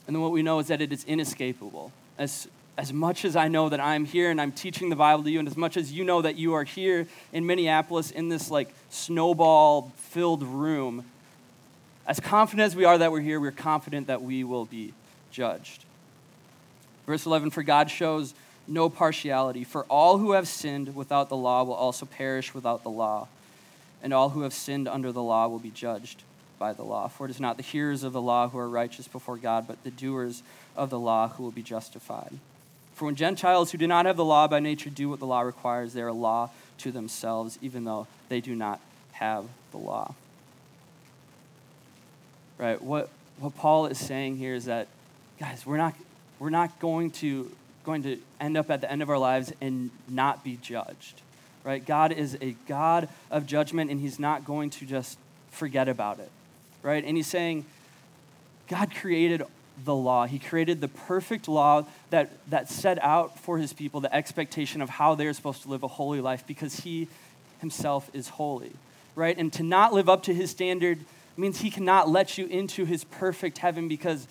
And 0.06 0.14
then 0.14 0.22
what 0.22 0.32
we 0.32 0.42
know 0.42 0.58
is 0.58 0.68
that 0.68 0.80
it 0.80 0.92
is 0.92 1.04
inescapable. 1.04 1.92
As, 2.18 2.48
as 2.78 2.92
much 2.92 3.24
as 3.24 3.36
I 3.36 3.48
know 3.48 3.68
that 3.68 3.80
I'm 3.80 4.04
here 4.04 4.30
and 4.30 4.40
I'm 4.40 4.52
teaching 4.52 4.88
the 4.88 4.96
Bible 4.96 5.24
to 5.24 5.30
you, 5.30 5.38
and 5.38 5.48
as 5.48 5.56
much 5.56 5.76
as 5.76 5.92
you 5.92 6.04
know 6.04 6.22
that 6.22 6.36
you 6.36 6.54
are 6.54 6.64
here 6.64 7.06
in 7.32 7.46
Minneapolis 7.46 8.10
in 8.10 8.28
this 8.28 8.50
like 8.50 8.72
snowball 8.90 9.92
filled 9.96 10.42
room, 10.42 11.04
as 12.06 12.20
confident 12.20 12.66
as 12.66 12.76
we 12.76 12.84
are 12.84 12.96
that 12.98 13.10
we're 13.10 13.20
here, 13.20 13.40
we're 13.40 13.50
confident 13.50 14.06
that 14.06 14.22
we 14.22 14.44
will 14.44 14.64
be 14.64 14.92
judged. 15.32 15.84
Verse 17.04 17.26
11 17.26 17.50
For 17.50 17.64
God 17.64 17.90
shows 17.90 18.32
no 18.68 18.88
partiality, 18.88 19.64
for 19.64 19.84
all 19.84 20.18
who 20.18 20.32
have 20.32 20.46
sinned 20.46 20.94
without 20.94 21.28
the 21.28 21.36
law 21.36 21.64
will 21.64 21.74
also 21.74 22.06
perish 22.06 22.54
without 22.54 22.84
the 22.84 22.90
law, 22.90 23.26
and 24.02 24.12
all 24.12 24.30
who 24.30 24.42
have 24.42 24.52
sinned 24.52 24.86
under 24.86 25.10
the 25.10 25.22
law 25.22 25.48
will 25.48 25.58
be 25.58 25.70
judged 25.70 26.22
by 26.58 26.72
the 26.72 26.82
law. 26.82 27.08
For 27.08 27.26
it 27.26 27.30
is 27.30 27.40
not 27.40 27.56
the 27.56 27.62
hearers 27.62 28.02
of 28.02 28.12
the 28.12 28.22
law 28.22 28.48
who 28.48 28.58
are 28.58 28.68
righteous 28.68 29.08
before 29.08 29.36
God, 29.36 29.66
but 29.66 29.82
the 29.84 29.90
doers 29.90 30.42
of 30.76 30.90
the 30.90 30.98
law 30.98 31.28
who 31.28 31.42
will 31.42 31.50
be 31.50 31.62
justified. 31.62 32.38
For 32.94 33.04
when 33.04 33.14
Gentiles 33.14 33.72
who 33.72 33.78
do 33.78 33.86
not 33.86 34.06
have 34.06 34.16
the 34.16 34.24
law 34.24 34.48
by 34.48 34.58
nature 34.58 34.88
do 34.88 35.08
what 35.10 35.18
the 35.18 35.26
law 35.26 35.42
requires, 35.42 35.92
they 35.92 36.00
are 36.00 36.08
a 36.08 36.14
law 36.14 36.50
to 36.78 36.90
themselves, 36.90 37.58
even 37.60 37.84
though 37.84 38.06
they 38.28 38.40
do 38.40 38.54
not 38.54 38.80
have 39.12 39.44
the 39.70 39.76
law. 39.76 40.14
Right? 42.58 42.80
What, 42.80 43.10
what 43.38 43.54
Paul 43.54 43.86
is 43.86 43.98
saying 43.98 44.38
here 44.38 44.54
is 44.54 44.64
that 44.64 44.88
guys, 45.38 45.66
we're 45.66 45.76
not, 45.76 45.94
we're 46.38 46.48
not 46.48 46.78
going 46.80 47.10
to, 47.12 47.50
going 47.84 48.02
to 48.04 48.18
end 48.40 48.56
up 48.56 48.70
at 48.70 48.80
the 48.80 48.90
end 48.90 49.02
of 49.02 49.10
our 49.10 49.18
lives 49.18 49.52
and 49.60 49.90
not 50.08 50.42
be 50.42 50.58
judged. 50.62 51.20
Right? 51.64 51.84
God 51.84 52.12
is 52.12 52.38
a 52.40 52.56
God 52.66 53.08
of 53.30 53.46
judgment, 53.46 53.90
and 53.90 54.00
He's 54.00 54.18
not 54.18 54.44
going 54.44 54.70
to 54.70 54.86
just 54.86 55.18
forget 55.50 55.88
about 55.88 56.18
it. 56.18 56.30
Right? 56.86 57.04
And 57.04 57.16
He's 57.16 57.26
saying, 57.26 57.64
God 58.68 58.94
created 58.94 59.42
the 59.84 59.94
law. 59.94 60.26
He 60.26 60.38
created 60.38 60.80
the 60.80 60.88
perfect 60.88 61.48
law 61.48 61.84
that, 62.10 62.30
that 62.48 62.70
set 62.70 63.02
out 63.02 63.38
for 63.38 63.58
his 63.58 63.72
people 63.72 64.00
the 64.00 64.14
expectation 64.14 64.80
of 64.80 64.88
how 64.88 65.14
they're 65.14 65.32
supposed 65.32 65.62
to 65.62 65.68
live 65.68 65.82
a 65.82 65.88
holy 65.88 66.20
life 66.20 66.46
because 66.46 66.80
he 66.80 67.08
himself 67.60 68.10
is 68.14 68.28
holy, 68.28 68.72
right? 69.14 69.36
And 69.36 69.52
to 69.54 69.62
not 69.62 69.92
live 69.92 70.08
up 70.08 70.22
to 70.24 70.34
his 70.34 70.50
standard 70.50 71.00
means 71.36 71.60
he 71.60 71.70
cannot 71.70 72.08
let 72.08 72.38
you 72.38 72.46
into 72.46 72.84
his 72.84 73.04
perfect 73.04 73.58
heaven 73.58 73.88
because 73.88 74.26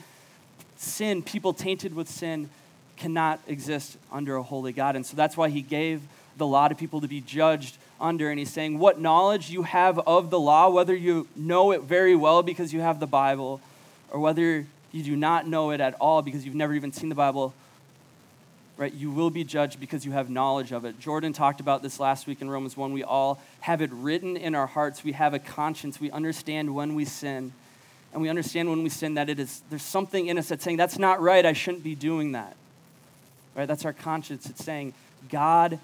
sin, 0.77 1.21
people 1.21 1.53
tainted 1.53 1.93
with 1.93 2.09
sin, 2.09 2.49
cannot 2.97 3.39
exist 3.47 3.97
under 4.11 4.37
a 4.37 4.43
holy 4.43 4.73
God. 4.73 4.95
And 4.95 5.05
so 5.05 5.15
that's 5.15 5.37
why 5.37 5.49
he 5.49 5.61
gave 5.61 6.01
the 6.37 6.47
law 6.47 6.67
to 6.67 6.75
people 6.75 7.01
to 7.01 7.07
be 7.07 7.21
judged 7.21 7.77
under. 7.99 8.29
And 8.29 8.39
he's 8.39 8.51
saying, 8.51 8.79
What 8.79 8.99
knowledge 8.99 9.49
you 9.49 9.63
have 9.63 9.99
of 9.99 10.29
the 10.29 10.39
law, 10.39 10.69
whether 10.69 10.95
you 10.95 11.27
know 11.35 11.71
it 11.71 11.81
very 11.81 12.15
well 12.15 12.43
because 12.43 12.73
you 12.73 12.81
have 12.81 12.99
the 12.99 13.07
Bible, 13.07 13.61
or 14.11 14.19
whether 14.19 14.65
you 14.91 15.03
do 15.03 15.15
not 15.15 15.47
know 15.47 15.71
it 15.71 15.81
at 15.81 15.95
all 15.95 16.21
because 16.21 16.45
you've 16.45 16.55
never 16.55 16.73
even 16.73 16.91
seen 16.91 17.09
the 17.09 17.15
Bible, 17.15 17.53
right? 18.77 18.93
You 18.93 19.11
will 19.11 19.29
be 19.29 19.43
judged 19.43 19.79
because 19.79 20.05
you 20.05 20.11
have 20.11 20.29
knowledge 20.29 20.71
of 20.71 20.85
it. 20.85 20.99
Jordan 20.99 21.33
talked 21.33 21.59
about 21.59 21.81
this 21.81 21.99
last 21.99 22.27
week 22.27 22.41
in 22.41 22.49
Romans 22.49 22.77
1. 22.77 22.93
We 22.93 23.03
all 23.03 23.41
have 23.61 23.81
it 23.81 23.89
written 23.91 24.37
in 24.37 24.55
our 24.55 24.67
hearts. 24.67 25.03
We 25.03 25.13
have 25.13 25.33
a 25.33 25.39
conscience. 25.39 25.99
We 25.99 26.11
understand 26.11 26.73
when 26.73 26.95
we 26.95 27.05
sin 27.05 27.51
and 28.15 28.21
we 28.21 28.29
understand 28.29 28.69
when 28.69 28.81
we 28.81 28.89
sin 28.89 29.15
that 29.15 29.29
it 29.29 29.39
is 29.39 29.61
there's 29.69 29.83
something 29.83 30.27
in 30.27 30.37
us 30.37 30.47
that's 30.47 30.63
saying 30.63 30.77
that's 30.77 30.97
not 30.97 31.21
right 31.21 31.45
i 31.45 31.51
shouldn't 31.51 31.83
be 31.83 31.93
doing 31.93 32.31
that 32.31 32.55
right 33.55 33.67
that's 33.67 33.83
our 33.83 33.91
conscience 33.91 34.49
it's 34.49 34.63
saying 34.63 34.93
god 35.29 35.77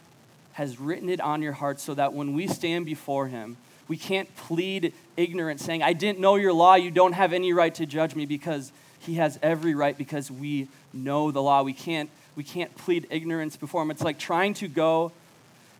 has 0.53 0.79
written 0.79 1.10
it 1.10 1.22
on 1.22 1.41
your 1.41 1.53
heart 1.53 1.79
so 1.79 1.93
that 1.93 2.13
when 2.13 2.34
we 2.34 2.48
stand 2.48 2.86
before 2.86 3.27
him 3.27 3.58
we 3.88 3.98
can't 3.98 4.34
plead 4.36 4.93
ignorance 5.17 5.63
saying 5.63 5.84
i 5.84 5.93
didn't 5.93 6.20
know 6.20 6.36
your 6.36 6.53
law. 6.53 6.75
You 6.75 6.91
don't 6.91 7.13
have 7.13 7.34
any 7.34 7.53
right 7.53 7.74
to 7.75 7.86
judge 7.86 8.15
me 8.15 8.25
because 8.25 8.72
he 9.00 9.15
has 9.15 9.39
every 9.41 9.74
right 9.74 9.98
because 9.98 10.29
we 10.29 10.67
know 10.93 11.31
the 11.31 11.41
law. 11.41 11.63
We 11.63 11.74
can't 11.74 12.10
we 12.36 12.43
can't 12.43 12.74
plead 12.75 13.08
ignorance 13.10 13.58
before 13.58 13.81
him. 13.81 13.91
It's 13.91 14.03
like 14.03 14.20
trying 14.20 14.53
to 14.55 14.67
go 14.67 15.12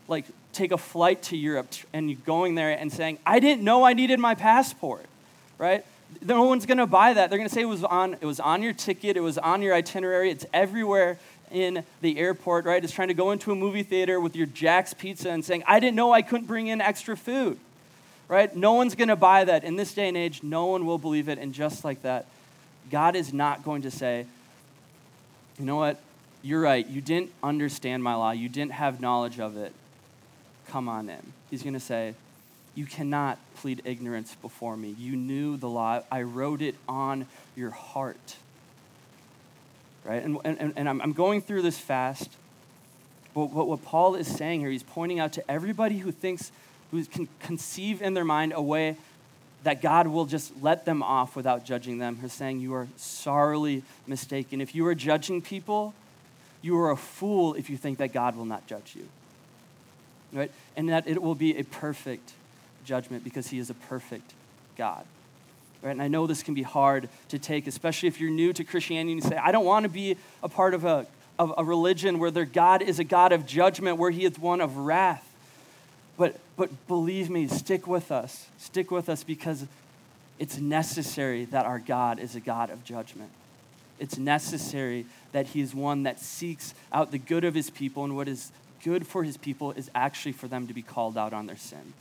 like 0.08 0.26
take 0.52 0.72
a 0.74 0.78
flight 0.78 1.22
to 1.22 1.38
europe 1.38 1.70
and 1.94 2.26
going 2.26 2.56
there 2.56 2.72
and 2.78 2.92
saying 2.92 3.18
i 3.26 3.40
didn't 3.40 3.64
know 3.64 3.86
i 3.86 3.94
needed 3.94 4.20
my 4.20 4.36
passport 4.36 5.06
right? 5.62 5.86
No 6.24 6.44
one's 6.44 6.66
going 6.66 6.80
to 6.80 6.88
buy 6.88 7.14
that. 7.14 7.30
They're 7.30 7.38
going 7.38 7.48
to 7.48 7.54
say 7.54 7.62
it 7.62 7.66
was, 7.66 7.84
on, 7.84 8.16
it 8.16 8.26
was 8.26 8.40
on 8.40 8.64
your 8.64 8.74
ticket, 8.74 9.16
it 9.16 9.22
was 9.22 9.38
on 9.38 9.62
your 9.62 9.76
itinerary, 9.76 10.32
it's 10.32 10.46
everywhere 10.52 11.20
in 11.52 11.84
the 12.02 12.18
airport, 12.18 12.66
right? 12.66 12.84
It's 12.84 12.94
trying 12.94 13.10
to 13.10 13.14
go 13.14 13.32
into 13.32 13.52
a 13.52 13.56
movie 13.56 13.84
theater 13.84 14.20
with 14.20 14.36
your 14.36 14.48
Jack's 14.48 14.94
Pizza 14.94 15.30
and 15.30 15.44
saying, 15.44 15.64
I 15.68 15.80
didn't 15.80 15.96
know 15.96 16.12
I 16.12 16.22
couldn't 16.22 16.48
bring 16.48 16.68
in 16.68 16.82
extra 16.82 17.16
food, 17.16 17.58
right? 18.28 18.56
No 18.56 18.74
one's 18.74 18.96
going 18.96 19.08
to 19.10 19.16
buy 19.16 19.44
that. 19.46 19.64
In 19.64 19.76
this 19.76 19.94
day 19.94 20.08
and 20.08 20.18
age, 20.18 20.44
no 20.44 20.66
one 20.66 20.86
will 20.86 20.98
believe 20.98 21.30
it. 21.30 21.38
And 21.38 21.54
just 21.54 21.84
like 21.84 22.02
that, 22.04 22.26
God 22.90 23.16
is 23.16 23.34
not 23.34 23.64
going 23.64 23.84
to 23.84 23.92
say, 23.92 24.26
you 25.60 25.66
know 25.66 25.76
what? 25.76 26.00
You're 26.44 26.62
right. 26.62 26.88
You 26.88 27.02
didn't 27.02 27.32
understand 27.44 28.04
my 28.04 28.16
law. 28.16 28.32
You 28.32 28.50
didn't 28.50 28.72
have 28.74 29.00
knowledge 29.00 29.40
of 29.40 29.58
it. 29.58 29.74
Come 30.68 30.90
on 30.90 31.10
in. 31.10 31.34
He's 31.50 31.64
going 31.64 31.74
to 31.74 31.80
say, 31.80 32.16
You 32.74 32.86
cannot 32.86 33.38
plead 33.58 33.82
ignorance 33.86 34.36
before 34.42 34.76
me. 34.76 34.96
You 34.98 35.16
knew 35.16 35.58
the 35.58 35.70
law. 35.70 36.02
I 36.12 36.24
wrote 36.24 36.62
it 36.62 36.76
on 36.88 37.28
your 37.56 37.72
heart. 37.72 38.38
Right? 40.04 40.24
And, 40.24 40.38
and, 40.44 40.74
and 40.76 40.90
I'm, 40.90 41.02
I'm 41.02 41.14
going 41.14 41.42
through 41.42 41.62
this 41.62 41.78
fast. 41.78 42.30
But 43.34 43.52
what, 43.52 43.68
what 43.68 43.84
Paul 43.84 44.16
is 44.16 44.28
saying 44.28 44.62
here, 44.62 44.70
he's 44.70 44.84
pointing 44.84 45.20
out 45.20 45.34
to 45.34 45.52
everybody 45.52 46.00
who 46.00 46.12
thinks, 46.12 46.52
who 46.92 47.04
can 47.06 47.28
conceive 47.40 48.02
in 48.02 48.14
their 48.14 48.26
mind 48.26 48.54
a 48.56 48.62
way 48.62 48.98
that 49.64 49.82
God 49.82 50.08
will 50.08 50.26
just 50.26 50.52
let 50.62 50.86
them 50.86 51.04
off 51.04 51.36
without 51.36 51.64
judging 51.64 52.00
them. 52.00 52.18
He's 52.22 52.34
saying, 52.34 52.60
You 52.60 52.74
are 52.74 52.88
sorely 52.98 53.84
mistaken. 54.08 54.60
If 54.60 54.74
you 54.74 54.86
are 54.88 54.96
judging 54.96 55.42
people, 55.42 55.94
you 56.62 56.78
are 56.80 56.92
a 56.92 56.98
fool 56.98 57.54
if 57.54 57.70
you 57.70 57.78
think 57.78 58.00
that 58.00 58.12
God 58.12 58.36
will 58.36 58.46
not 58.46 58.66
judge 58.68 58.96
you. 58.96 59.08
Right? 60.34 60.52
And 60.76 60.90
that 60.90 61.08
it 61.08 61.22
will 61.22 61.36
be 61.36 61.58
a 61.58 61.64
perfect 61.64 62.34
judgment 62.86 63.24
because 63.24 63.50
He 63.50 63.60
is 63.60 63.70
a 63.70 63.76
perfect 63.76 64.34
God. 64.78 65.06
Right? 65.82 65.92
And 65.92 66.02
I 66.02 66.08
know 66.08 66.28
this 66.28 66.44
can 66.44 66.54
be 66.54 66.64
hard 66.64 67.10
to 67.30 67.40
take, 67.40 67.68
especially 67.68 68.08
if 68.08 68.20
you're 68.20 68.30
new 68.30 68.54
to 68.54 68.64
Christianity 68.64 69.14
and 69.14 69.24
you 69.24 69.30
say, 69.30 69.38
I 69.38 69.52
don't 69.52 69.66
want 69.66 69.84
to 69.84 69.90
be 69.90 70.18
a 70.44 70.50
part 70.50 70.74
of 70.74 70.86
a, 70.86 71.08
of 71.40 71.54
a 71.58 71.64
religion 71.64 72.20
where 72.20 72.32
their 72.32 72.46
God 72.46 72.82
is 72.82 73.00
a 73.00 73.04
God 73.04 73.32
of 73.32 73.48
judgment, 73.48 73.98
where 73.98 74.12
He 74.12 74.26
is 74.26 74.38
one 74.38 74.62
of 74.62 74.78
wrath. 74.78 75.28
But, 76.18 76.40
but 76.56 76.88
believe 76.88 77.30
me, 77.30 77.48
stick 77.48 77.88
with 77.88 78.12
us. 78.12 78.48
Stick 78.60 78.92
with 78.92 79.10
us 79.10 79.24
because 79.24 79.66
it's 80.38 80.60
necessary 80.60 81.46
that 81.46 81.66
our 81.66 81.80
God 81.80 82.20
is 82.20 82.36
a 82.36 82.40
God 82.40 82.70
of 82.70 82.84
judgment. 82.84 83.32
It's 84.00 84.18
necessary 84.18 85.06
that 85.32 85.48
He 85.48 85.62
is 85.62 85.74
one 85.74 86.04
that 86.04 86.20
seeks 86.20 86.76
out 86.92 87.12
the 87.12 87.18
good 87.18 87.44
of 87.44 87.56
His 87.56 87.72
people, 87.72 88.04
and 88.04 88.16
what 88.16 88.28
is 88.28 88.52
good 88.84 89.08
for 89.08 89.24
His 89.24 89.38
people 89.38 89.72
is 89.72 89.90
actually 89.96 90.34
for 90.34 90.48
them 90.48 90.68
to 90.68 90.74
be 90.74 90.82
called 90.82 91.18
out 91.18 91.34
on 91.34 91.48
their 91.48 91.58
sin, 91.58 91.94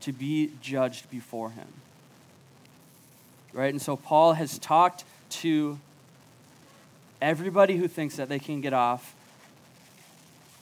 to 0.00 0.12
be 0.12 0.52
judged 0.60 1.10
before 1.10 1.50
Him. 1.50 1.66
Right? 3.52 3.72
And 3.72 3.82
so 3.82 3.96
Paul 3.96 4.34
has 4.34 4.58
talked 4.58 5.04
to 5.30 5.78
everybody 7.20 7.76
who 7.76 7.88
thinks 7.88 8.16
that 8.16 8.28
they 8.28 8.38
can 8.38 8.60
get 8.60 8.72
off, 8.72 9.14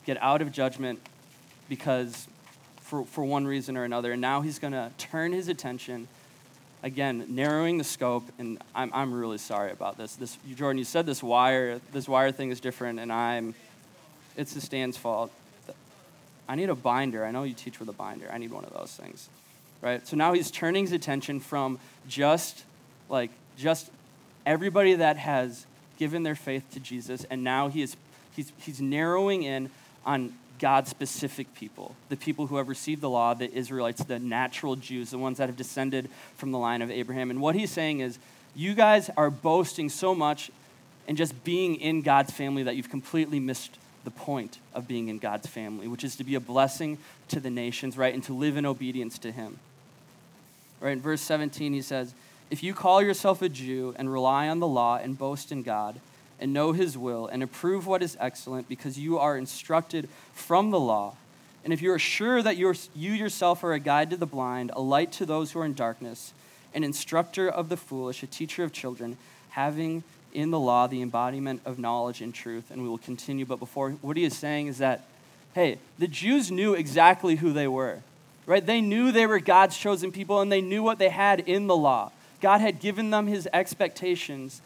get 0.06 0.20
out 0.22 0.42
of 0.42 0.52
judgment 0.52 1.00
because 1.68 2.26
for, 2.88 3.04
for 3.04 3.24
one 3.24 3.46
reason 3.46 3.76
or 3.76 3.84
another. 3.84 4.12
And 4.12 4.20
now 4.20 4.40
he's 4.40 4.58
going 4.58 4.72
to 4.72 4.90
turn 4.96 5.32
his 5.32 5.48
attention, 5.48 6.08
again, 6.82 7.26
narrowing 7.28 7.78
the 7.78 7.84
scope. 7.84 8.24
And 8.38 8.58
I'm, 8.74 8.90
I'm 8.94 9.12
really 9.12 9.38
sorry 9.38 9.70
about 9.70 9.98
this. 9.98 10.16
this. 10.16 10.38
Jordan, 10.54 10.78
you 10.78 10.84
said 10.84 11.04
this 11.04 11.22
wire, 11.22 11.80
this 11.92 12.08
wire 12.08 12.32
thing 12.32 12.50
is 12.50 12.60
different, 12.60 12.98
and 12.98 13.12
I'm, 13.12 13.54
it's 14.36 14.54
the 14.54 14.60
stand's 14.60 14.96
fault. 14.96 15.30
I 16.48 16.54
need 16.54 16.70
a 16.70 16.74
binder. 16.74 17.26
I 17.26 17.30
know 17.30 17.42
you 17.42 17.52
teach 17.52 17.78
with 17.78 17.90
a 17.90 17.92
binder. 17.92 18.30
I 18.32 18.38
need 18.38 18.50
one 18.50 18.64
of 18.64 18.72
those 18.72 18.92
things. 18.92 19.28
Right? 19.82 20.06
So 20.08 20.16
now 20.16 20.32
he's 20.32 20.50
turning 20.50 20.84
his 20.84 20.92
attention 20.92 21.40
from 21.40 21.78
just 22.08 22.64
like 23.08 23.30
just 23.56 23.90
everybody 24.46 24.94
that 24.94 25.16
has 25.16 25.66
given 25.98 26.22
their 26.22 26.34
faith 26.34 26.64
to 26.72 26.80
Jesus, 26.80 27.24
and 27.30 27.42
now 27.42 27.68
he 27.68 27.82
is 27.82 27.96
he's 28.34 28.52
he's 28.58 28.80
narrowing 28.80 29.42
in 29.42 29.70
on 30.04 30.34
God's 30.58 30.90
specific 30.90 31.54
people, 31.54 31.94
the 32.08 32.16
people 32.16 32.46
who 32.46 32.56
have 32.56 32.68
received 32.68 33.00
the 33.00 33.10
law, 33.10 33.34
the 33.34 33.52
Israelites, 33.52 34.02
the 34.04 34.18
natural 34.18 34.76
Jews, 34.76 35.10
the 35.10 35.18
ones 35.18 35.38
that 35.38 35.48
have 35.48 35.56
descended 35.56 36.10
from 36.36 36.52
the 36.52 36.58
line 36.58 36.82
of 36.82 36.90
Abraham. 36.90 37.30
And 37.30 37.40
what 37.40 37.54
he's 37.54 37.70
saying 37.70 38.00
is, 38.00 38.18
you 38.54 38.74
guys 38.74 39.10
are 39.16 39.30
boasting 39.30 39.88
so 39.88 40.14
much 40.14 40.50
and 41.06 41.16
just 41.16 41.44
being 41.44 41.76
in 41.76 42.02
God's 42.02 42.32
family 42.32 42.62
that 42.64 42.76
you've 42.76 42.90
completely 42.90 43.40
missed 43.40 43.78
the 44.04 44.10
point 44.10 44.58
of 44.74 44.88
being 44.88 45.08
in 45.08 45.18
God's 45.18 45.46
family, 45.46 45.88
which 45.88 46.04
is 46.04 46.16
to 46.16 46.24
be 46.24 46.34
a 46.34 46.40
blessing 46.40 46.98
to 47.28 47.40
the 47.40 47.50
nations, 47.50 47.96
right? 47.96 48.14
And 48.14 48.22
to 48.24 48.32
live 48.32 48.56
in 48.56 48.66
obedience 48.66 49.18
to 49.20 49.32
Him. 49.32 49.58
Right, 50.80 50.92
in 50.92 51.00
verse 51.00 51.20
17, 51.20 51.72
he 51.72 51.82
says, 51.82 52.14
If 52.50 52.62
you 52.62 52.74
call 52.74 53.02
yourself 53.02 53.42
a 53.42 53.48
Jew 53.48 53.94
and 53.98 54.12
rely 54.12 54.48
on 54.48 54.58
the 54.58 54.66
law 54.66 54.96
and 54.96 55.18
boast 55.18 55.52
in 55.52 55.62
God, 55.62 56.00
and 56.40 56.52
know 56.52 56.72
his 56.72 56.96
will 56.96 57.26
and 57.26 57.42
approve 57.42 57.86
what 57.86 58.02
is 58.02 58.16
excellent 58.20 58.68
because 58.68 58.98
you 58.98 59.18
are 59.18 59.36
instructed 59.36 60.08
from 60.32 60.70
the 60.70 60.80
law. 60.80 61.16
And 61.64 61.72
if 61.72 61.82
you 61.82 61.92
are 61.92 61.98
sure 61.98 62.42
that 62.42 62.56
you 62.56 62.74
yourself 62.94 63.64
are 63.64 63.72
a 63.72 63.80
guide 63.80 64.10
to 64.10 64.16
the 64.16 64.26
blind, 64.26 64.70
a 64.74 64.80
light 64.80 65.12
to 65.12 65.26
those 65.26 65.52
who 65.52 65.60
are 65.60 65.64
in 65.64 65.74
darkness, 65.74 66.32
an 66.74 66.84
instructor 66.84 67.48
of 67.48 67.68
the 67.68 67.76
foolish, 67.76 68.22
a 68.22 68.26
teacher 68.26 68.62
of 68.62 68.72
children, 68.72 69.16
having 69.50 70.04
in 70.32 70.50
the 70.50 70.60
law 70.60 70.86
the 70.86 71.02
embodiment 71.02 71.60
of 71.64 71.78
knowledge 71.78 72.20
and 72.20 72.34
truth, 72.34 72.70
and 72.70 72.82
we 72.82 72.88
will 72.88 72.98
continue. 72.98 73.44
But 73.44 73.58
before, 73.58 73.92
what 74.02 74.16
he 74.16 74.24
is 74.24 74.36
saying 74.36 74.68
is 74.68 74.78
that, 74.78 75.04
hey, 75.54 75.78
the 75.98 76.06
Jews 76.06 76.50
knew 76.50 76.74
exactly 76.74 77.36
who 77.36 77.52
they 77.52 77.66
were, 77.66 78.00
right? 78.46 78.64
They 78.64 78.80
knew 78.80 79.10
they 79.10 79.26
were 79.26 79.40
God's 79.40 79.76
chosen 79.76 80.12
people, 80.12 80.40
and 80.40 80.52
they 80.52 80.60
knew 80.60 80.82
what 80.82 80.98
they 80.98 81.08
had 81.08 81.40
in 81.40 81.66
the 81.66 81.76
law. 81.76 82.12
God 82.40 82.60
had 82.60 82.80
given 82.80 83.10
them 83.10 83.26
his 83.26 83.48
expectations 83.52 84.60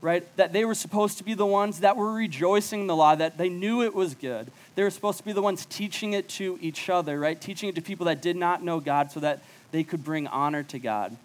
right? 0.00 0.24
That 0.36 0.52
they 0.52 0.64
were 0.64 0.74
supposed 0.74 1.18
to 1.18 1.24
be 1.24 1.34
the 1.34 1.46
ones 1.46 1.80
that 1.80 1.96
were 1.96 2.12
rejoicing 2.12 2.82
in 2.82 2.86
the 2.86 2.96
law, 2.96 3.14
that 3.14 3.38
they 3.38 3.48
knew 3.48 3.82
it 3.82 3.94
was 3.94 4.14
good. 4.14 4.50
They 4.74 4.82
were 4.82 4.90
supposed 4.90 5.18
to 5.18 5.24
be 5.24 5.32
the 5.32 5.42
ones 5.42 5.66
teaching 5.66 6.12
it 6.12 6.28
to 6.30 6.58
each 6.60 6.88
other, 6.88 7.18
right? 7.18 7.40
Teaching 7.40 7.68
it 7.68 7.74
to 7.74 7.82
people 7.82 8.06
that 8.06 8.22
did 8.22 8.36
not 8.36 8.62
know 8.62 8.80
God 8.80 9.10
so 9.10 9.20
that 9.20 9.40
they 9.72 9.82
could 9.82 10.04
bring 10.04 10.26
honor 10.26 10.62
to 10.64 10.78
God. 10.78 11.16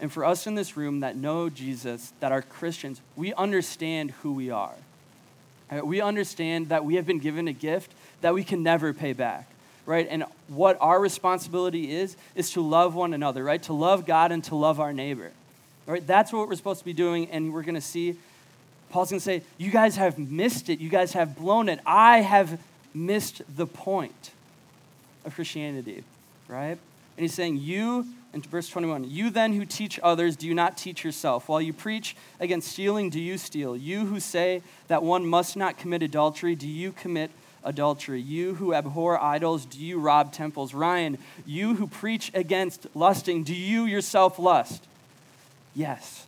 And 0.00 0.12
for 0.12 0.24
us 0.24 0.46
in 0.46 0.54
this 0.54 0.76
room 0.76 1.00
that 1.00 1.16
know 1.16 1.48
Jesus, 1.48 2.12
that 2.20 2.30
are 2.30 2.42
Christians, 2.42 3.00
we 3.16 3.32
understand 3.34 4.12
who 4.22 4.32
we 4.32 4.50
are. 4.50 4.74
Right? 5.72 5.84
We 5.84 6.00
understand 6.00 6.68
that 6.68 6.84
we 6.84 6.96
have 6.96 7.06
been 7.06 7.18
given 7.18 7.48
a 7.48 7.52
gift 7.52 7.92
that 8.20 8.34
we 8.34 8.44
can 8.44 8.62
never 8.62 8.92
pay 8.92 9.12
back, 9.12 9.48
right? 9.88 10.06
And 10.10 10.24
what 10.48 10.76
our 10.82 11.00
responsibility 11.00 11.90
is, 11.90 12.14
is 12.34 12.50
to 12.50 12.60
love 12.60 12.94
one 12.94 13.14
another, 13.14 13.42
right? 13.42 13.62
To 13.64 13.72
love 13.72 14.04
God 14.04 14.30
and 14.30 14.44
to 14.44 14.54
love 14.54 14.80
our 14.80 14.92
neighbor. 14.92 15.32
right? 15.86 16.06
that's 16.06 16.30
what 16.30 16.46
we're 16.46 16.56
supposed 16.56 16.80
to 16.80 16.84
be 16.84 16.92
doing, 16.92 17.30
and 17.30 17.54
we're 17.54 17.62
going 17.62 17.74
to 17.74 17.80
see 17.80 18.16
Paul's 18.90 19.10
going 19.10 19.18
to 19.18 19.24
say, 19.24 19.42
You 19.56 19.70
guys 19.70 19.96
have 19.96 20.18
missed 20.18 20.68
it. 20.68 20.78
You 20.78 20.90
guys 20.90 21.12
have 21.12 21.36
blown 21.36 21.68
it. 21.68 21.80
I 21.86 22.20
have 22.20 22.60
missed 22.94 23.42
the 23.56 23.66
point 23.66 24.30
of 25.24 25.34
Christianity, 25.34 26.04
right? 26.48 26.76
And 26.76 26.78
he's 27.18 27.34
saying, 27.34 27.56
You, 27.56 28.06
in 28.34 28.42
verse 28.42 28.68
21, 28.68 29.10
you 29.10 29.30
then 29.30 29.54
who 29.54 29.64
teach 29.64 29.98
others, 30.02 30.36
do 30.36 30.46
you 30.46 30.54
not 30.54 30.76
teach 30.76 31.02
yourself? 31.02 31.48
While 31.48 31.62
you 31.62 31.72
preach 31.72 32.14
against 32.40 32.68
stealing, 32.72 33.08
do 33.08 33.20
you 33.20 33.38
steal? 33.38 33.74
You 33.74 34.04
who 34.04 34.20
say 34.20 34.62
that 34.88 35.02
one 35.02 35.26
must 35.26 35.56
not 35.56 35.78
commit 35.78 36.02
adultery, 36.02 36.54
do 36.54 36.68
you 36.68 36.92
commit 36.92 37.30
adultery? 37.30 37.47
You 37.64 38.54
who 38.54 38.74
abhor 38.74 39.20
idols, 39.20 39.64
do 39.64 39.78
you 39.78 39.98
rob 39.98 40.32
temples? 40.32 40.72
Ryan, 40.74 41.18
you 41.46 41.74
who 41.74 41.86
preach 41.86 42.30
against 42.34 42.86
lusting, 42.94 43.42
do 43.42 43.54
you 43.54 43.84
yourself 43.84 44.38
lust? 44.38 44.86
Yes. 45.74 46.26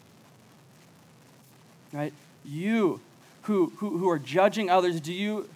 Right? 1.92 2.12
You 2.44 3.00
who, 3.42 3.72
who, 3.76 3.99
who 3.99 4.08
are 4.08 4.18
judging 4.18 4.70
others, 4.70 5.00
do 5.00 5.12
you, 5.12 5.49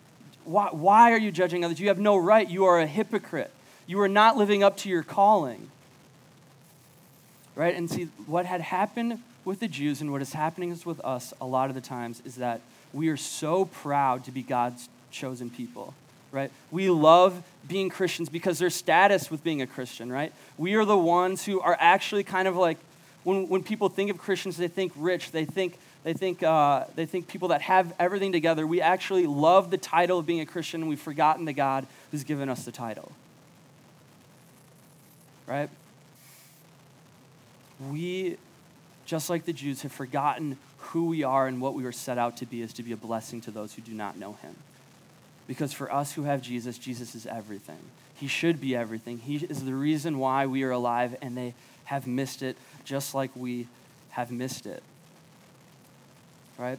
why, 0.44 0.68
why 0.72 1.12
are 1.12 1.18
you 1.18 1.30
judging 1.30 1.64
others? 1.64 1.80
You 1.80 1.88
have 1.88 1.98
no 1.98 2.16
right. 2.16 2.48
You 2.48 2.64
are 2.64 2.80
a 2.80 2.86
hypocrite. 2.86 3.50
You 3.86 4.00
are 4.00 4.08
not 4.08 4.36
living 4.36 4.62
up 4.62 4.76
to 4.78 4.88
your 4.88 5.02
calling. 5.02 5.70
Right? 7.54 7.74
And 7.74 7.90
see, 7.90 8.08
what 8.26 8.46
had 8.46 8.60
happened 8.60 9.20
with 9.44 9.60
the 9.60 9.68
Jews 9.68 10.00
and 10.00 10.10
what 10.10 10.22
is 10.22 10.32
happening 10.32 10.76
with 10.84 11.00
us 11.04 11.34
a 11.40 11.46
lot 11.46 11.68
of 11.68 11.74
the 11.74 11.80
times 11.80 12.22
is 12.24 12.36
that 12.36 12.60
we 12.92 13.08
are 13.08 13.16
so 13.16 13.66
proud 13.66 14.24
to 14.24 14.30
be 14.30 14.42
God's 14.42 14.88
chosen 15.14 15.48
people 15.50 15.94
right? 16.34 16.50
We 16.72 16.90
love 16.90 17.44
being 17.68 17.88
Christians 17.88 18.28
because 18.28 18.58
there's 18.58 18.74
status 18.74 19.30
with 19.30 19.44
being 19.44 19.62
a 19.62 19.68
Christian, 19.68 20.10
right? 20.10 20.32
We 20.58 20.74
are 20.74 20.84
the 20.84 20.98
ones 20.98 21.44
who 21.44 21.60
are 21.60 21.76
actually 21.78 22.24
kind 22.24 22.48
of 22.48 22.56
like 22.56 22.76
when, 23.22 23.48
when 23.48 23.62
people 23.62 23.88
think 23.88 24.10
of 24.10 24.18
Christians, 24.18 24.56
they 24.56 24.66
think 24.66 24.92
rich, 24.96 25.30
they 25.30 25.44
think, 25.44 25.78
they, 26.02 26.12
think, 26.12 26.42
uh, 26.42 26.84
they 26.96 27.06
think 27.06 27.28
people 27.28 27.48
that 27.48 27.62
have 27.62 27.94
everything 28.00 28.32
together. 28.32 28.66
We 28.66 28.80
actually 28.80 29.26
love 29.26 29.70
the 29.70 29.78
title 29.78 30.18
of 30.18 30.26
being 30.26 30.40
a 30.40 30.46
Christian, 30.46 30.82
and 30.82 30.90
we've 30.90 31.00
forgotten 31.00 31.44
the 31.44 31.52
God 31.52 31.86
who's 32.10 32.24
given 32.24 32.48
us 32.48 32.64
the 32.64 32.72
title. 32.72 33.12
Right? 35.46 35.70
We, 37.88 38.38
just 39.06 39.30
like 39.30 39.44
the 39.44 39.52
Jews, 39.52 39.82
have 39.82 39.92
forgotten 39.92 40.58
who 40.78 41.06
we 41.06 41.22
are 41.22 41.46
and 41.46 41.60
what 41.60 41.74
we 41.74 41.84
were 41.84 41.92
set 41.92 42.18
out 42.18 42.36
to 42.38 42.46
be 42.46 42.60
is 42.60 42.72
to 42.74 42.82
be 42.82 42.90
a 42.90 42.96
blessing 42.96 43.40
to 43.42 43.52
those 43.52 43.74
who 43.74 43.82
do 43.82 43.92
not 43.92 44.18
know 44.18 44.32
him. 44.42 44.56
Because 45.46 45.72
for 45.72 45.92
us 45.92 46.12
who 46.12 46.22
have 46.22 46.40
Jesus, 46.40 46.78
Jesus 46.78 47.14
is 47.14 47.26
everything. 47.26 47.78
He 48.14 48.28
should 48.28 48.60
be 48.60 48.74
everything. 48.74 49.18
He 49.18 49.36
is 49.36 49.64
the 49.64 49.74
reason 49.74 50.18
why 50.18 50.46
we 50.46 50.62
are 50.62 50.70
alive, 50.70 51.16
and 51.20 51.36
they 51.36 51.54
have 51.84 52.06
missed 52.06 52.42
it 52.42 52.56
just 52.84 53.14
like 53.14 53.30
we 53.34 53.66
have 54.10 54.30
missed 54.30 54.66
it. 54.66 54.82
Right? 56.56 56.78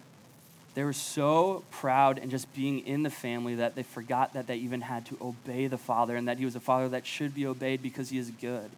They 0.74 0.84
were 0.84 0.94
so 0.94 1.64
proud 1.72 2.18
and 2.18 2.32
just 2.32 2.54
being 2.54 2.86
in 2.86 3.04
the 3.04 3.10
family 3.10 3.56
that 3.56 3.76
they 3.76 3.84
forgot 3.84 4.34
that 4.34 4.48
they 4.48 4.58
even 4.58 4.82
had 4.82 5.06
to 5.08 5.18
obey 5.22 5.68
the 5.68 5.78
Father 5.78 6.16
and 6.16 6.28
that 6.28 6.38
He 6.38 6.46
was 6.46 6.56
a 6.56 6.60
Father 6.60 6.90
that 6.90 7.06
should 7.06 7.34
be 7.34 7.46
obeyed 7.46 7.82
because 7.82 8.10
He 8.10 8.18
is 8.18 8.32
good. 8.42 8.70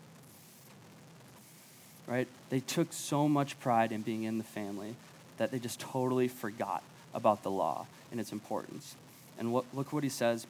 Right? 2.06 2.28
They 2.50 2.60
took 2.60 2.94
so 2.94 3.28
much 3.28 3.60
pride 3.60 3.92
in 3.92 4.02
being 4.02 4.24
in 4.24 4.38
the 4.38 4.44
family 4.44 4.96
that 5.38 5.52
they 5.52 5.60
just 5.60 5.80
totally 5.80 6.28
forgot 6.28 6.84
about 7.14 7.44
the 7.44 7.52
law 7.52 7.88
and 8.12 8.20
its 8.20 8.32
importance. 8.32 8.96
And 9.40 9.54
what, 9.54 9.66
look 9.74 9.94
what 9.94 10.04
He 10.04 10.10
says 10.10 10.48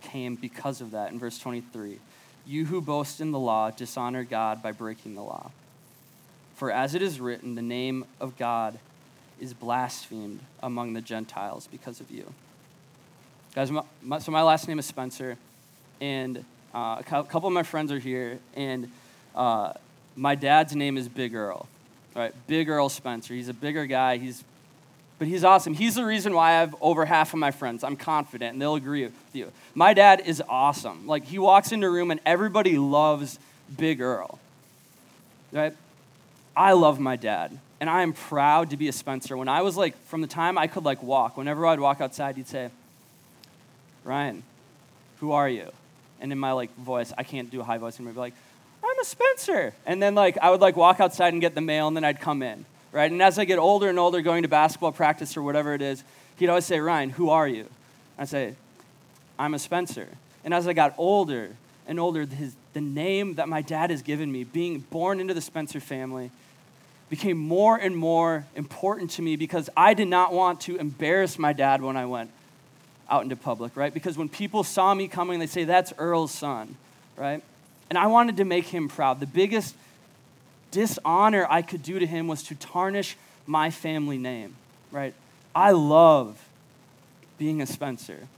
came 0.00 0.36
because 0.36 0.80
of 0.80 0.92
that 0.92 1.12
in 1.12 1.18
verse 1.18 1.38
23. 1.38 1.98
You 2.46 2.66
who 2.66 2.80
boast 2.80 3.20
in 3.20 3.32
the 3.32 3.38
law 3.38 3.70
dishonor 3.70 4.24
God 4.24 4.62
by 4.62 4.72
breaking 4.72 5.14
the 5.14 5.22
law. 5.22 5.50
For 6.56 6.72
as 6.72 6.94
it 6.94 7.02
is 7.02 7.20
written, 7.20 7.54
the 7.54 7.62
name 7.62 8.04
of 8.20 8.36
God 8.36 8.78
is 9.40 9.54
blasphemed 9.54 10.40
among 10.62 10.92
the 10.92 11.00
Gentiles 11.00 11.68
because 11.70 12.00
of 12.00 12.10
you. 12.10 12.32
Guys, 13.54 13.70
my, 13.70 13.82
my, 14.02 14.18
so 14.18 14.32
my 14.32 14.42
last 14.42 14.68
name 14.68 14.78
is 14.78 14.86
Spencer, 14.86 15.36
and 16.00 16.44
uh, 16.74 16.96
a 17.00 17.02
couple 17.04 17.46
of 17.46 17.52
my 17.52 17.62
friends 17.62 17.92
are 17.92 17.98
here, 17.98 18.38
and 18.54 18.90
uh, 19.34 19.72
my 20.16 20.34
dad's 20.34 20.74
name 20.74 20.96
is 20.96 21.08
Big 21.08 21.34
Earl. 21.34 21.68
Right, 22.14 22.34
Big 22.46 22.68
Earl 22.68 22.88
Spencer. 22.88 23.34
He's 23.34 23.48
a 23.48 23.54
bigger 23.54 23.86
guy. 23.86 24.16
He's, 24.16 24.42
but 25.18 25.28
he's 25.28 25.44
awesome. 25.44 25.74
He's 25.74 25.96
the 25.96 26.04
reason 26.04 26.34
why 26.34 26.50
I 26.50 26.60
have 26.60 26.74
over 26.80 27.04
half 27.04 27.32
of 27.32 27.38
my 27.38 27.50
friends. 27.50 27.82
I'm 27.82 27.96
confident, 27.96 28.52
and 28.52 28.62
they'll 28.62 28.76
agree 28.76 29.04
with 29.04 29.14
you. 29.32 29.52
My 29.74 29.94
dad 29.94 30.22
is 30.24 30.42
awesome. 30.48 31.06
Like 31.06 31.24
he 31.24 31.38
walks 31.38 31.72
into 31.72 31.86
a 31.86 31.90
room, 31.90 32.10
and 32.10 32.20
everybody 32.24 32.78
loves 32.78 33.38
Big 33.76 34.00
Earl. 34.00 34.38
Right, 35.50 35.74
I 36.54 36.72
love 36.72 37.00
my 37.00 37.16
dad, 37.16 37.58
and 37.80 37.88
I 37.88 38.02
am 38.02 38.12
proud 38.12 38.70
to 38.70 38.76
be 38.76 38.88
a 38.88 38.92
Spencer. 38.92 39.34
When 39.34 39.48
I 39.48 39.62
was 39.62 39.76
like, 39.76 39.96
from 40.06 40.20
the 40.20 40.26
time 40.26 40.58
I 40.58 40.66
could 40.66 40.84
like 40.84 41.02
walk, 41.02 41.38
whenever 41.38 41.66
I'd 41.66 41.80
walk 41.80 42.02
outside, 42.02 42.36
he'd 42.36 42.48
say, 42.48 42.68
Ryan, 44.04 44.42
who 45.20 45.32
are 45.32 45.48
you? 45.48 45.70
And 46.20 46.32
in 46.32 46.38
my 46.38 46.52
like 46.52 46.74
voice, 46.76 47.12
I 47.16 47.22
can't 47.22 47.50
do 47.50 47.60
a 47.60 47.64
high 47.64 47.78
voice 47.78 47.96
anymore. 47.96 48.10
I'd 48.10 48.14
be 48.14 48.20
like, 48.20 48.34
I'm 48.84 48.98
a 49.00 49.04
Spencer. 49.04 49.72
And 49.86 50.02
then 50.02 50.14
like 50.14 50.36
I 50.36 50.50
would 50.50 50.60
like 50.60 50.76
walk 50.76 51.00
outside 51.00 51.32
and 51.32 51.40
get 51.40 51.54
the 51.54 51.62
mail, 51.62 51.88
and 51.88 51.96
then 51.96 52.04
I'd 52.04 52.20
come 52.20 52.42
in, 52.42 52.66
right? 52.92 53.10
And 53.10 53.22
as 53.22 53.38
I 53.38 53.44
get 53.44 53.58
older 53.58 53.88
and 53.88 53.98
older, 53.98 54.20
going 54.22 54.42
to 54.42 54.48
basketball 54.48 54.92
practice 54.92 55.36
or 55.36 55.42
whatever 55.42 55.74
it 55.74 55.82
is, 55.82 56.02
he'd 56.36 56.48
always 56.48 56.64
say, 56.64 56.80
Ryan, 56.80 57.10
who 57.10 57.30
are 57.30 57.48
you? 57.48 57.66
I'd 58.18 58.28
say, 58.28 58.54
I'm 59.38 59.54
a 59.54 59.58
Spencer. 59.58 60.08
And 60.44 60.52
as 60.52 60.66
I 60.66 60.72
got 60.72 60.94
older 60.98 61.50
and 61.86 62.00
older, 62.00 62.26
his, 62.26 62.54
the 62.72 62.80
name 62.80 63.34
that 63.36 63.48
my 63.48 63.62
dad 63.62 63.90
has 63.90 64.02
given 64.02 64.30
me, 64.30 64.44
being 64.44 64.80
born 64.80 65.20
into 65.20 65.34
the 65.34 65.40
Spencer 65.40 65.80
family, 65.80 66.30
became 67.08 67.38
more 67.38 67.76
and 67.76 67.96
more 67.96 68.46
important 68.54 69.10
to 69.12 69.22
me 69.22 69.36
because 69.36 69.70
I 69.76 69.94
did 69.94 70.08
not 70.08 70.32
want 70.32 70.60
to 70.62 70.76
embarrass 70.76 71.38
my 71.38 71.52
dad 71.52 71.80
when 71.80 71.96
I 71.96 72.06
went 72.06 72.30
out 73.08 73.22
into 73.22 73.36
public, 73.36 73.76
right? 73.76 73.92
Because 73.92 74.18
when 74.18 74.28
people 74.28 74.62
saw 74.62 74.92
me 74.92 75.08
coming, 75.08 75.38
they 75.38 75.46
say, 75.46 75.64
That's 75.64 75.92
Earl's 75.96 76.32
son, 76.32 76.76
right? 77.16 77.42
And 77.88 77.98
I 77.98 78.06
wanted 78.08 78.36
to 78.36 78.44
make 78.44 78.66
him 78.66 78.88
proud. 78.88 79.20
The 79.20 79.26
biggest 79.26 79.74
dishonor 80.70 81.46
I 81.48 81.62
could 81.62 81.82
do 81.82 81.98
to 81.98 82.06
him 82.06 82.28
was 82.28 82.42
to 82.44 82.54
tarnish 82.54 83.16
my 83.46 83.70
family 83.70 84.18
name, 84.18 84.56
right? 84.90 85.14
I 85.54 85.72
love 85.72 86.38
being 87.38 87.62
a 87.62 87.66
Spencer 87.66 88.28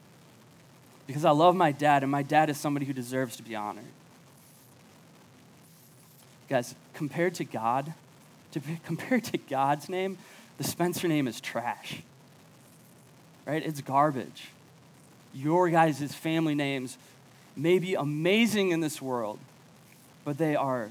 because 1.07 1.25
I 1.25 1.31
love 1.31 1.57
my 1.57 1.73
dad, 1.73 2.03
and 2.05 2.13
my 2.13 2.23
dad 2.23 2.51
is 2.51 2.57
somebody 2.57 2.87
who 2.87 2.93
deserves 2.93 3.37
to 3.37 3.43
be 3.43 3.57
honored. 3.57 3.85
Guys, 6.49 6.75
compared 6.95 7.35
to 7.35 7.45
God, 7.45 7.93
to 8.53 8.61
be, 8.61 8.79
compared 8.87 9.25
to 9.25 9.39
God's 9.39 9.89
name, 9.89 10.19
the 10.59 10.65
Spencer 10.65 11.09
name 11.09 11.27
is 11.27 11.41
trash. 11.41 12.03
Right? 13.47 13.65
It's 13.65 13.81
garbage. 13.81 14.49
Your 15.35 15.69
guys' 15.69 16.15
family 16.15 16.55
names 16.55 16.97
may 17.57 17.79
be 17.79 17.95
amazing 17.95 18.71
in 18.71 18.81
this 18.81 19.03
world, 19.03 19.39
but 20.25 20.39
they 20.39 20.55
are 20.55 20.91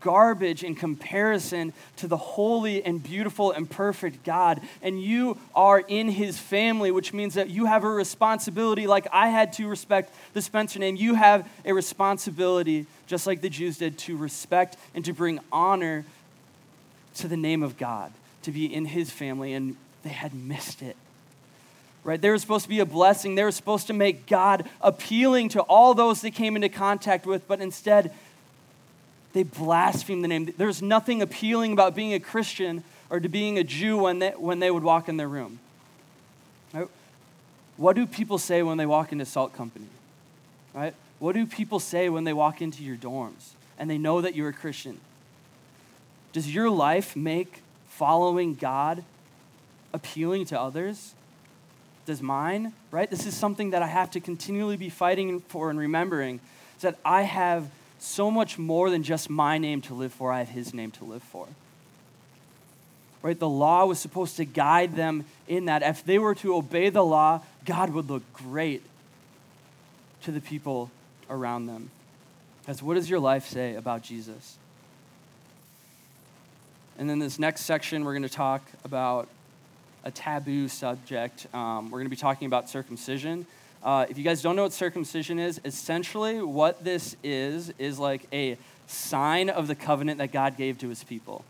garbage 0.00 0.62
in 0.64 0.74
comparison 0.74 1.72
to 1.96 2.06
the 2.06 2.16
holy 2.16 2.84
and 2.84 3.02
beautiful 3.02 3.52
and 3.52 3.68
perfect 3.68 4.24
God. 4.24 4.60
And 4.82 5.02
you 5.02 5.38
are 5.54 5.80
in 5.80 6.08
his 6.08 6.38
family, 6.38 6.90
which 6.90 7.12
means 7.12 7.34
that 7.34 7.50
you 7.50 7.66
have 7.66 7.84
a 7.84 7.88
responsibility, 7.88 8.86
like 8.86 9.06
I 9.12 9.28
had 9.28 9.52
to 9.54 9.68
respect 9.68 10.14
the 10.34 10.42
Spencer 10.42 10.78
name. 10.78 10.96
You 10.96 11.14
have 11.14 11.48
a 11.64 11.72
responsibility, 11.72 12.86
just 13.06 13.26
like 13.26 13.40
the 13.40 13.50
Jews 13.50 13.78
did, 13.78 13.98
to 13.98 14.16
respect 14.16 14.76
and 14.94 15.04
to 15.04 15.12
bring 15.12 15.40
honor 15.52 16.04
to 17.16 17.28
the 17.28 17.36
name 17.36 17.62
of 17.62 17.76
God, 17.76 18.12
to 18.42 18.52
be 18.52 18.72
in 18.72 18.84
his 18.86 19.10
family, 19.10 19.52
and 19.52 19.76
they 20.02 20.10
had 20.10 20.34
missed 20.34 20.82
it. 20.82 20.96
Right? 22.04 22.20
They 22.20 22.30
were 22.30 22.38
supposed 22.38 22.62
to 22.62 22.68
be 22.68 22.78
a 22.78 22.86
blessing. 22.86 23.34
They 23.34 23.42
were 23.42 23.50
supposed 23.50 23.88
to 23.88 23.92
make 23.92 24.26
God 24.26 24.68
appealing 24.80 25.50
to 25.50 25.60
all 25.62 25.94
those 25.94 26.22
they 26.22 26.30
came 26.30 26.56
into 26.56 26.68
contact 26.68 27.26
with, 27.26 27.46
but 27.46 27.60
instead, 27.60 28.14
they 29.32 29.42
blaspheme 29.42 30.22
the 30.22 30.28
name. 30.28 30.52
There's 30.56 30.82
nothing 30.82 31.22
appealing 31.22 31.72
about 31.72 31.94
being 31.94 32.14
a 32.14 32.20
Christian 32.20 32.82
or 33.10 33.20
to 33.20 33.28
being 33.28 33.58
a 33.58 33.64
Jew 33.64 33.98
when 33.98 34.18
they, 34.18 34.30
when 34.30 34.58
they 34.58 34.70
would 34.70 34.82
walk 34.82 35.08
in 35.08 35.16
their 35.16 35.28
room. 35.28 35.58
Right? 36.72 36.88
What 37.76 37.96
do 37.96 38.06
people 38.06 38.38
say 38.38 38.62
when 38.62 38.76
they 38.76 38.86
walk 38.86 39.12
into 39.12 39.24
Salt 39.24 39.54
Company? 39.54 39.86
Right? 40.74 40.94
What 41.18 41.34
do 41.34 41.46
people 41.46 41.80
say 41.80 42.08
when 42.08 42.24
they 42.24 42.32
walk 42.32 42.62
into 42.62 42.82
your 42.82 42.96
dorms 42.96 43.50
and 43.78 43.88
they 43.90 43.98
know 43.98 44.20
that 44.20 44.34
you're 44.34 44.48
a 44.48 44.52
Christian? 44.52 45.00
Does 46.32 46.54
your 46.54 46.70
life 46.70 47.16
make 47.16 47.62
following 47.88 48.54
God 48.54 49.04
appealing 49.92 50.44
to 50.46 50.60
others? 50.60 51.14
Does 52.06 52.22
mine, 52.22 52.72
right? 52.90 53.10
This 53.10 53.26
is 53.26 53.36
something 53.36 53.70
that 53.70 53.82
I 53.82 53.86
have 53.86 54.10
to 54.12 54.20
continually 54.20 54.76
be 54.76 54.88
fighting 54.88 55.40
for 55.40 55.70
and 55.70 55.78
remembering 55.78 56.40
that 56.80 56.96
I 57.04 57.22
have 57.22 57.70
so 57.98 58.30
much 58.30 58.58
more 58.58 58.90
than 58.90 59.02
just 59.02 59.28
my 59.28 59.58
name 59.58 59.80
to 59.82 59.94
live 59.94 60.12
for, 60.12 60.32
I 60.32 60.38
have 60.40 60.48
his 60.48 60.72
name 60.72 60.90
to 60.92 61.04
live 61.04 61.22
for. 61.22 61.46
Right? 63.22 63.38
The 63.38 63.48
law 63.48 63.86
was 63.86 63.98
supposed 63.98 64.36
to 64.36 64.44
guide 64.44 64.94
them 64.94 65.24
in 65.48 65.64
that. 65.64 65.82
If 65.82 66.04
they 66.04 66.18
were 66.18 66.34
to 66.36 66.54
obey 66.54 66.88
the 66.90 67.04
law, 67.04 67.42
God 67.64 67.90
would 67.90 68.08
look 68.08 68.22
great 68.32 68.82
to 70.22 70.30
the 70.30 70.40
people 70.40 70.90
around 71.28 71.66
them. 71.66 71.90
Because 72.60 72.82
what 72.82 72.94
does 72.94 73.10
your 73.10 73.18
life 73.18 73.46
say 73.46 73.74
about 73.74 74.02
Jesus? 74.02 74.56
And 76.98 77.08
then 77.08 77.18
this 77.18 77.38
next 77.38 77.62
section, 77.62 78.04
we're 78.04 78.12
going 78.12 78.22
to 78.22 78.28
talk 78.28 78.62
about 78.84 79.28
a 80.04 80.10
taboo 80.10 80.68
subject. 80.68 81.46
Um, 81.54 81.86
we're 81.86 81.98
going 81.98 82.06
to 82.06 82.10
be 82.10 82.16
talking 82.16 82.46
about 82.46 82.68
circumcision. 82.68 83.46
Uh, 83.82 84.06
if 84.08 84.18
you 84.18 84.24
guys 84.24 84.42
don't 84.42 84.56
know 84.56 84.64
what 84.64 84.72
circumcision 84.72 85.38
is, 85.38 85.60
essentially 85.64 86.42
what 86.42 86.84
this 86.84 87.16
is 87.22 87.72
is 87.78 87.98
like 87.98 88.26
a 88.32 88.56
sign 88.86 89.50
of 89.50 89.68
the 89.68 89.74
covenant 89.74 90.18
that 90.18 90.32
God 90.32 90.56
gave 90.56 90.78
to 90.78 90.88
his 90.88 91.04
people. 91.04 91.44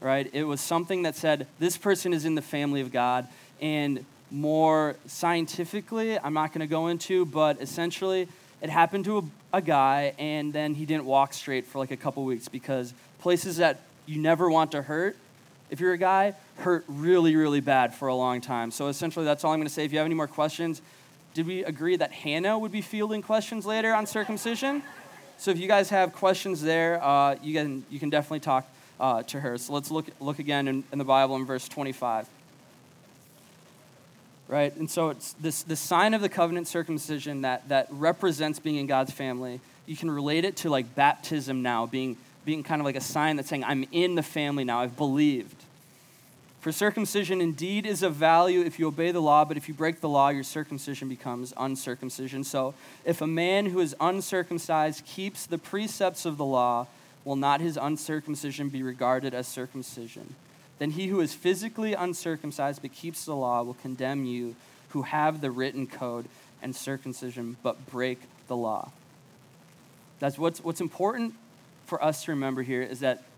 Right? 0.00 0.30
It 0.32 0.44
was 0.44 0.60
something 0.60 1.02
that 1.02 1.16
said, 1.16 1.46
this 1.58 1.76
person 1.76 2.12
is 2.12 2.24
in 2.24 2.34
the 2.34 2.42
family 2.42 2.80
of 2.80 2.92
God. 2.92 3.26
And 3.60 4.04
more 4.30 4.96
scientifically, 5.06 6.18
I'm 6.18 6.32
not 6.32 6.52
going 6.52 6.60
to 6.60 6.66
go 6.66 6.86
into, 6.86 7.26
but 7.26 7.60
essentially, 7.60 8.28
it 8.62 8.70
happened 8.70 9.04
to 9.06 9.18
a, 9.18 9.58
a 9.58 9.60
guy, 9.60 10.14
and 10.18 10.52
then 10.52 10.74
he 10.74 10.86
didn't 10.86 11.04
walk 11.04 11.32
straight 11.32 11.66
for 11.66 11.78
like 11.78 11.90
a 11.90 11.96
couple 11.96 12.24
weeks 12.24 12.48
because 12.48 12.94
places 13.18 13.56
that 13.56 13.80
you 14.06 14.20
never 14.20 14.48
want 14.48 14.72
to 14.72 14.82
hurt, 14.82 15.16
if 15.70 15.80
you're 15.80 15.92
a 15.92 15.98
guy, 15.98 16.34
hurt 16.58 16.84
really, 16.88 17.36
really 17.36 17.60
bad 17.60 17.94
for 17.94 18.08
a 18.08 18.14
long 18.14 18.40
time. 18.40 18.70
So 18.70 18.88
essentially, 18.88 19.24
that's 19.24 19.44
all 19.44 19.52
I'm 19.52 19.58
going 19.58 19.68
to 19.68 19.74
say. 19.74 19.84
If 19.84 19.92
you 19.92 19.98
have 19.98 20.06
any 20.06 20.14
more 20.14 20.28
questions, 20.28 20.80
did 21.34 21.46
we 21.46 21.64
agree 21.64 21.96
that 21.96 22.12
Hannah 22.12 22.58
would 22.58 22.72
be 22.72 22.80
fielding 22.80 23.22
questions 23.22 23.66
later 23.66 23.94
on 23.94 24.06
circumcision? 24.06 24.82
So 25.38 25.50
if 25.50 25.58
you 25.58 25.68
guys 25.68 25.90
have 25.90 26.12
questions 26.12 26.60
there, 26.62 27.02
uh, 27.02 27.36
you, 27.42 27.54
can, 27.54 27.84
you 27.90 27.98
can 27.98 28.10
definitely 28.10 28.40
talk 28.40 28.68
uh, 28.98 29.22
to 29.24 29.40
her. 29.40 29.56
So 29.58 29.72
let's 29.72 29.90
look, 29.90 30.06
look 30.20 30.38
again 30.38 30.68
in, 30.68 30.84
in 30.92 30.98
the 30.98 31.04
Bible 31.04 31.36
in 31.36 31.44
verse 31.46 31.68
25 31.68 32.28
right? 34.48 34.74
And 34.74 34.90
so 34.90 35.10
it's 35.10 35.34
this, 35.34 35.62
this 35.62 35.78
sign 35.78 36.12
of 36.12 36.22
the 36.22 36.28
covenant 36.28 36.66
circumcision 36.66 37.42
that, 37.42 37.68
that 37.68 37.86
represents 37.88 38.58
being 38.58 38.76
in 38.78 38.88
God's 38.88 39.12
family. 39.12 39.60
You 39.86 39.94
can 39.94 40.10
relate 40.10 40.44
it 40.44 40.56
to 40.56 40.70
like 40.70 40.96
baptism 40.96 41.62
now, 41.62 41.86
being 41.86 42.16
being 42.44 42.62
kind 42.62 42.80
of 42.80 42.84
like 42.84 42.96
a 42.96 43.00
sign 43.00 43.36
that's 43.36 43.48
saying, 43.48 43.64
I'm 43.64 43.86
in 43.92 44.14
the 44.14 44.22
family 44.22 44.64
now, 44.64 44.80
I've 44.80 44.96
believed. 44.96 45.54
For 46.60 46.72
circumcision 46.72 47.40
indeed 47.40 47.86
is 47.86 48.02
of 48.02 48.14
value 48.14 48.60
if 48.60 48.78
you 48.78 48.86
obey 48.86 49.12
the 49.12 49.22
law, 49.22 49.46
but 49.46 49.56
if 49.56 49.66
you 49.66 49.72
break 49.72 50.00
the 50.00 50.08
law, 50.10 50.28
your 50.28 50.42
circumcision 50.42 51.08
becomes 51.08 51.54
uncircumcision. 51.56 52.44
So 52.44 52.74
if 53.04 53.22
a 53.22 53.26
man 53.26 53.66
who 53.66 53.80
is 53.80 53.96
uncircumcised 53.98 55.06
keeps 55.06 55.46
the 55.46 55.56
precepts 55.56 56.26
of 56.26 56.36
the 56.36 56.44
law, 56.44 56.86
will 57.24 57.36
not 57.36 57.62
his 57.62 57.78
uncircumcision 57.80 58.68
be 58.68 58.82
regarded 58.82 59.32
as 59.32 59.48
circumcision? 59.48 60.34
Then 60.78 60.90
he 60.90 61.06
who 61.06 61.20
is 61.20 61.32
physically 61.32 61.94
uncircumcised 61.94 62.82
but 62.82 62.92
keeps 62.92 63.24
the 63.24 63.36
law 63.36 63.62
will 63.62 63.74
condemn 63.74 64.26
you 64.26 64.54
who 64.90 65.02
have 65.02 65.40
the 65.40 65.50
written 65.50 65.86
code 65.86 66.26
and 66.62 66.76
circumcision 66.76 67.56
but 67.62 67.90
break 67.90 68.20
the 68.48 68.56
law. 68.56 68.90
That's 70.18 70.36
what's, 70.36 70.62
what's 70.62 70.82
important 70.82 71.34
for 71.86 72.02
us 72.04 72.24
to 72.24 72.32
remember 72.32 72.62
here 72.62 72.82
is 72.82 73.00
that, 73.00 73.22
that 73.22 73.29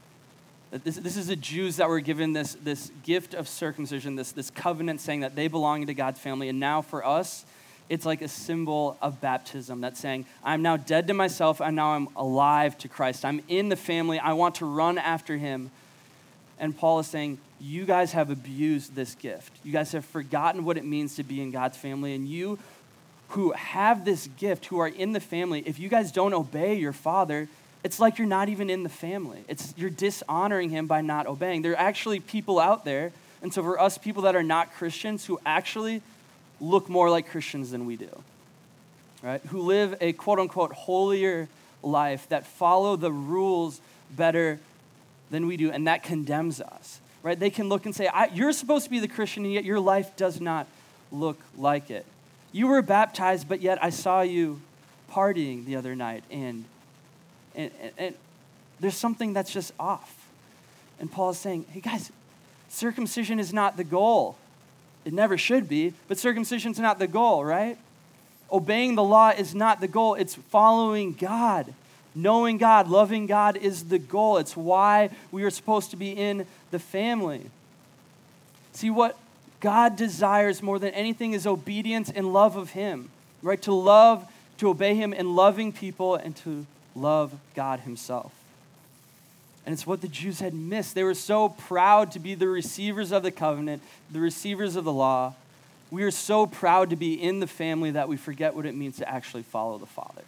this, 0.79 0.97
this 0.97 1.17
is 1.19 1.27
the 1.27 1.37
Jews 1.37 1.77
that 1.77 1.89
were 1.89 2.01
given 2.01 2.33
this, 2.33 2.55
this 2.55 2.91
gift 3.03 3.35
of 3.35 3.47
circumcision, 3.47 4.17
this, 4.17 4.33
this 4.33 4.51
covenant 4.51 5.01
saying 5.01 5.21
that 5.21 5.37
they 5.37 5.49
belong 5.49 5.87
to 5.87 5.95
God's 5.95 6.19
family. 6.19 6.49
And 6.49 6.59
now 6.59 6.81
for 6.81 7.05
us, 7.05 7.45
it's 7.91 8.07
like 8.07 8.23
a 8.23 8.29
symbol 8.29 8.97
of 9.03 9.21
baptism 9.21 9.83
that's 9.83 10.01
saying, 10.01 10.25
I'm 10.43 10.63
now 10.63 10.79
dead 10.79 11.09
to 11.09 11.15
myself, 11.15 11.61
and 11.61 11.77
now 11.77 11.93
I'm 11.93 12.09
alive 12.17 12.79
to 12.79 12.89
Christ. 12.89 13.25
I'm 13.25 13.43
in 13.49 13.69
the 13.69 13.77
family. 13.77 14.19
I 14.19 14.33
want 14.33 14.55
to 14.57 14.67
run 14.67 14.97
after 14.97 15.37
him. 15.37 15.71
And 16.59 16.75
Paul 16.75 17.01
is 17.01 17.07
saying, 17.07 17.39
You 17.61 17.85
guys 17.85 18.13
have 18.13 18.31
abused 18.31 18.95
this 18.95 19.15
gift. 19.15 19.53
You 19.65 19.73
guys 19.73 19.93
have 19.93 20.07
forgotten 20.07 20.65
what 20.65 20.79
it 20.79 20.87
means 20.87 21.17
to 21.17 21.23
be 21.23 21.43
in 21.43 21.51
God's 21.51 21.77
family. 21.77 22.15
And 22.15 22.27
you 22.27 22.59
who 23.29 23.53
have 23.53 24.07
this 24.07 24.27
gift, 24.39 24.67
who 24.67 24.79
are 24.79 24.89
in 24.89 25.13
the 25.13 25.21
family, 25.21 25.63
if 25.67 25.79
you 25.79 25.91
guys 25.91 26.13
don't 26.13 26.33
obey 26.33 26.75
your 26.77 26.93
father, 26.93 27.49
it's 27.85 27.99
like 27.99 28.19
you're 28.19 28.29
not 28.29 28.49
even 28.49 28.71
in 28.71 28.83
the 28.83 28.89
family. 28.89 29.45
It's 29.49 29.75
you're 29.77 29.91
dishonoring 29.91 30.71
him 30.71 30.87
by 30.87 31.01
not 31.01 31.27
obeying. 31.27 31.63
There 31.63 31.73
are 31.73 31.77
actually 31.77 32.21
people 32.21 32.59
out 32.59 32.85
there, 32.85 33.13
and 33.43 33.53
so 33.53 33.63
for 33.63 33.81
us 33.81 33.99
people 33.99 34.23
that 34.23 34.37
are 34.37 34.43
not 34.43 34.73
Christians 34.75 35.27
who 35.27 35.41
actually 35.45 36.03
look 36.61 36.89
more 36.89 37.11
like 37.11 37.29
Christians 37.29 37.73
than 37.73 37.87
we 37.87 37.97
do. 37.97 38.23
Right? 39.23 39.41
Who 39.47 39.63
live 39.63 39.97
a 40.01 40.13
quote 40.13 40.39
unquote 40.39 40.73
holier 40.73 41.49
life 41.83 42.29
that 42.29 42.47
follow 42.47 42.97
the 42.97 43.13
rules 43.13 43.81
better 44.11 44.61
than 45.31 45.47
we 45.47 45.57
do, 45.57 45.71
and 45.71 45.87
that 45.87 46.03
condemns 46.03 46.61
us. 46.61 47.01
Right? 47.23 47.39
They 47.39 47.51
can 47.51 47.69
look 47.69 47.85
and 47.85 47.95
say, 47.95 48.09
You're 48.33 48.53
supposed 48.53 48.85
to 48.85 48.91
be 48.91 49.01
the 49.01 49.09
Christian, 49.09 49.45
and 49.45 49.53
yet 49.53 49.65
your 49.65 49.81
life 49.81 50.17
does 50.17 50.41
not 50.41 50.67
look 51.11 51.41
like 51.57 51.91
it. 51.91 52.07
You 52.53 52.69
were 52.69 52.83
baptized, 52.83 53.49
but 53.49 53.61
yet 53.61 53.83
I 53.83 53.91
saw 53.91 54.23
you 54.23 54.61
partying 55.11 55.65
the 55.65 55.77
other 55.77 55.95
night, 55.97 56.25
and, 56.31 56.65
and, 57.55 57.71
and, 57.81 57.93
and 57.99 58.15
there's 58.81 58.97
something 58.97 59.33
that's 59.33 59.53
just 59.53 59.73
off. 59.79 60.29
And 60.99 61.11
Paul 61.11 61.31
is 61.31 61.39
saying, 61.39 61.67
hey 61.71 61.81
guys, 61.81 62.11
circumcision 62.69 63.39
is 63.39 63.53
not 63.53 63.77
the 63.77 63.85
goal. 63.85 64.37
It 65.05 65.13
never 65.13 65.37
should 65.37 65.69
be, 65.69 65.95
but 66.09 66.17
circumcision's 66.17 66.79
not 66.79 66.99
the 66.99 67.09
goal, 67.09 67.45
right? 67.45 67.77
Obeying 68.51 68.95
the 68.95 69.03
law 69.03 69.31
is 69.31 69.55
not 69.55 69.81
the 69.81 69.89
goal, 69.89 70.15
it's 70.15 70.35
following 70.35 71.13
God. 71.13 71.75
Knowing 72.15 72.59
God, 72.59 72.89
loving 72.89 73.27
God 73.27 73.57
is 73.57 73.85
the 73.85 73.99
goal. 73.99 74.37
It's 74.37 74.55
why 74.55 75.11
we 75.31 75.45
are 75.45 75.51
supposed 75.51 75.91
to 75.93 75.97
be 75.97 76.11
in 76.11 76.47
the 76.71 76.79
family. 76.79 77.47
See, 78.73 78.91
what 78.91 79.17
God 79.61 79.97
desires 79.97 80.63
more 80.63 80.79
than 80.79 80.93
anything 80.93 81.33
is 81.33 81.47
obedience 81.47 82.11
and 82.15 82.33
love 82.33 82.57
of 82.57 82.71
Him, 82.71 83.11
right? 83.43 83.61
To 83.63 83.73
love, 83.73 84.31
to 84.59 84.69
obey 84.69 84.95
Him 84.95 85.15
and 85.17 85.35
loving 85.35 85.73
people 85.73 86.17
and 86.17 86.37
to 86.37 86.67
love 86.95 87.35
God 87.55 87.81
Himself. 87.81 88.33
And 89.65 89.73
it's 89.73 89.87
what 89.87 90.01
the 90.01 90.09
Jews 90.09 90.41
had 90.41 90.55
missed. 90.55 90.95
They 90.95 91.05
were 91.05 91.15
so 91.15 91.49
proud 91.49 92.11
to 92.13 92.19
be 92.19 92.35
the 92.35 92.49
receivers 92.49 93.13
of 93.13 93.23
the 93.23 93.31
covenant, 93.31 93.83
the 94.11 94.21
receivers 94.21 94.77
of 94.77 94.85
the 94.85 94.93
law. 94.93 95.35
We 95.91 96.03
are 96.03 96.11
so 96.11 96.47
proud 96.47 96.91
to 96.91 96.97
be 96.97 97.15
in 97.15 97.41
the 97.41 97.47
family 97.47 97.93
that 97.93 98.09
we 98.09 98.17
forget 98.17 98.55
what 98.55 98.67
it 98.67 98.75
means 98.75 98.97
to 98.97 99.09
actually 99.09 99.43
follow 99.43 99.79
the 99.79 99.87
Father 99.87 100.23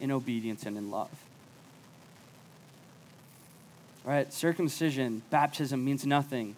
in 0.00 0.10
obedience 0.10 0.64
and 0.64 0.76
in 0.76 0.90
love. 0.90 1.10
Right? 4.04 4.32
Circumcision, 4.32 5.22
baptism 5.30 5.84
means 5.84 6.06
nothing 6.06 6.54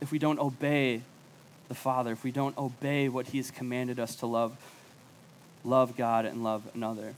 if 0.00 0.12
we 0.12 0.18
don't 0.18 0.38
obey 0.38 1.02
the 1.68 1.74
Father, 1.74 2.12
if 2.12 2.24
we 2.24 2.30
don't 2.30 2.56
obey 2.56 3.08
what 3.08 3.28
He 3.28 3.38
has 3.38 3.50
commanded 3.50 3.98
us 3.98 4.16
to 4.16 4.26
love, 4.26 4.56
love 5.64 5.96
God 5.96 6.24
and 6.24 6.44
love 6.44 6.62
another. 6.74 7.14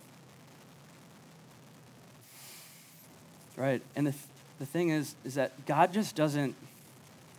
Right? 3.61 3.83
And 3.95 4.07
the, 4.07 4.15
the 4.59 4.67
thing 4.67 4.89
is, 4.89 5.15
is 5.25 5.35
that 5.35 5.67
God 5.67 5.93
just 5.93 6.17
doesn't, 6.17 6.55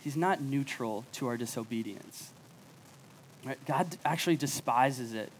He's 0.04 0.16
not 0.16 0.42
neutral 0.42 1.04
to 1.14 1.28
our 1.28 1.38
disobedience. 1.38 2.30
Right? 3.46 3.64
God 3.66 3.98
actually 4.06 4.36
despises 4.36 5.14
it 5.14 5.32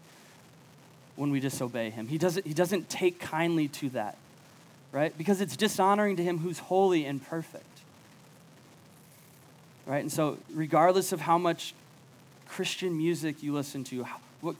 when 1.14 1.30
we 1.30 1.40
disobey 1.40 1.90
Him. 1.90 2.08
He 2.08 2.18
doesn't, 2.18 2.46
he 2.46 2.54
doesn't 2.54 2.88
take 2.88 3.20
kindly 3.20 3.68
to 3.68 3.90
that, 3.90 4.16
right? 4.90 5.16
Because 5.16 5.40
it's 5.40 5.56
dishonoring 5.56 6.16
to 6.16 6.22
Him 6.24 6.38
who's 6.38 6.58
holy 6.58 7.04
and 7.04 7.24
perfect 7.24 7.64
right? 9.86 10.02
And 10.02 10.12
so, 10.12 10.38
regardless 10.54 11.12
of 11.12 11.20
how 11.20 11.38
much 11.38 11.74
Christian 12.48 12.96
music 12.96 13.42
you 13.42 13.52
listen 13.52 13.84
to, 13.84 14.06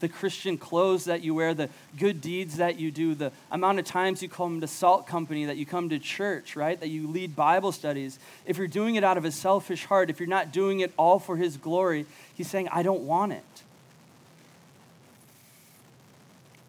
the 0.00 0.08
Christian 0.08 0.56
clothes 0.56 1.04
that 1.04 1.22
you 1.22 1.34
wear, 1.34 1.54
the 1.54 1.68
good 1.98 2.20
deeds 2.20 2.56
that 2.56 2.78
you 2.78 2.90
do, 2.90 3.14
the 3.14 3.32
amount 3.50 3.78
of 3.78 3.84
times 3.84 4.22
you 4.22 4.28
come 4.28 4.60
to 4.60 4.66
Salt 4.66 5.06
Company, 5.06 5.46
that 5.46 5.56
you 5.56 5.66
come 5.66 5.88
to 5.88 5.98
church, 5.98 6.56
right? 6.56 6.78
That 6.78 6.88
you 6.88 7.08
lead 7.08 7.34
Bible 7.34 7.72
studies. 7.72 8.18
If 8.46 8.58
you're 8.58 8.68
doing 8.68 8.94
it 8.94 9.04
out 9.04 9.18
of 9.18 9.24
a 9.24 9.32
selfish 9.32 9.84
heart, 9.86 10.10
if 10.10 10.20
you're 10.20 10.28
not 10.28 10.52
doing 10.52 10.80
it 10.80 10.92
all 10.96 11.18
for 11.18 11.36
His 11.36 11.56
glory, 11.56 12.06
He's 12.34 12.48
saying, 12.48 12.68
I 12.70 12.82
don't 12.82 13.02
want 13.02 13.32
it. 13.32 13.44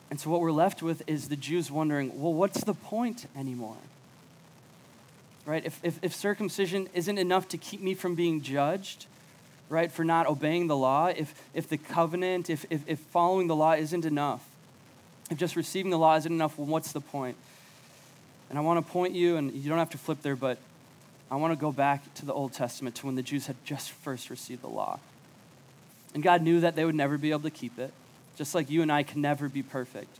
And 0.10 0.20
so, 0.20 0.30
what 0.30 0.42
we're 0.42 0.52
left 0.52 0.84
with 0.84 1.02
is 1.08 1.30
the 1.30 1.36
Jews 1.36 1.72
wondering, 1.72 2.22
well, 2.22 2.34
what's 2.34 2.64
the 2.64 2.76
point 2.76 3.28
anymore? 3.36 3.78
right? 5.46 5.66
If, 5.66 5.80
if, 5.84 6.00
if 6.02 6.16
circumcision 6.16 6.90
isn't 6.94 7.18
enough 7.18 7.48
to 7.50 7.58
keep 7.58 7.82
me 7.82 7.94
from 7.94 8.16
being 8.16 8.42
judged, 8.42 9.08
right, 9.70 9.92
for 9.92 10.04
not 10.04 10.28
obeying 10.28 10.68
the 10.68 10.78
law, 10.78 11.08
if, 11.08 11.34
if 11.54 11.68
the 11.68 11.78
covenant, 11.78 12.50
if, 12.50 12.66
if, 12.70 12.88
if 12.88 13.00
following 13.00 13.48
the 13.48 13.56
law 13.56 13.74
isn't 13.74 14.06
enough, 14.06 14.46
if 15.32 15.38
just 15.38 15.56
receiving 15.56 15.92
the 15.92 15.98
law 15.98 16.16
isn't 16.16 16.32
enough, 16.32 16.58
well, 16.58 16.68
what's 16.68 16.92
the 16.92 17.02
point? 17.02 17.38
And 18.50 18.60
I 18.60 18.62
want 18.62 18.86
to 18.86 18.92
point 18.92 19.14
you, 19.14 19.38
and 19.38 19.52
you 19.54 19.70
don't 19.70 19.80
have 19.80 19.90
to 19.92 19.98
flip 19.98 20.22
there, 20.22 20.36
but 20.36 20.58
I 21.32 21.36
want 21.38 21.54
to 21.54 21.60
go 21.60 21.72
back 21.72 22.14
to 22.16 22.26
the 22.26 22.34
Old 22.34 22.54
Testament 22.54 22.96
to 22.98 23.08
when 23.08 23.16
the 23.16 23.24
Jews 23.24 23.48
had 23.48 23.56
just 23.66 23.92
first 23.92 24.30
received 24.30 24.62
the 24.62 24.70
law. 24.70 25.00
And 26.14 26.22
God 26.22 26.44
knew 26.44 26.60
that 26.60 26.76
they 26.76 26.86
would 26.86 26.94
never 26.94 27.18
be 27.18 27.32
able 27.32 27.42
to 27.42 27.50
keep 27.50 27.80
it, 27.80 27.92
just 28.38 28.54
like 28.54 28.70
you 28.70 28.84
and 28.84 28.92
I 28.92 29.04
can 29.04 29.22
never 29.22 29.50
be 29.50 29.64
perfect 29.64 30.20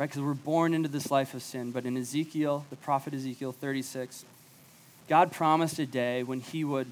right? 0.00 0.08
Because 0.08 0.22
we're 0.22 0.32
born 0.32 0.72
into 0.72 0.88
this 0.88 1.10
life 1.10 1.34
of 1.34 1.42
sin. 1.42 1.72
But 1.72 1.84
in 1.84 1.94
Ezekiel, 1.94 2.64
the 2.70 2.76
prophet 2.76 3.12
Ezekiel 3.12 3.52
36, 3.52 4.24
God 5.10 5.30
promised 5.30 5.78
a 5.78 5.84
day 5.84 6.22
when 6.22 6.40
he 6.40 6.64
would, 6.64 6.90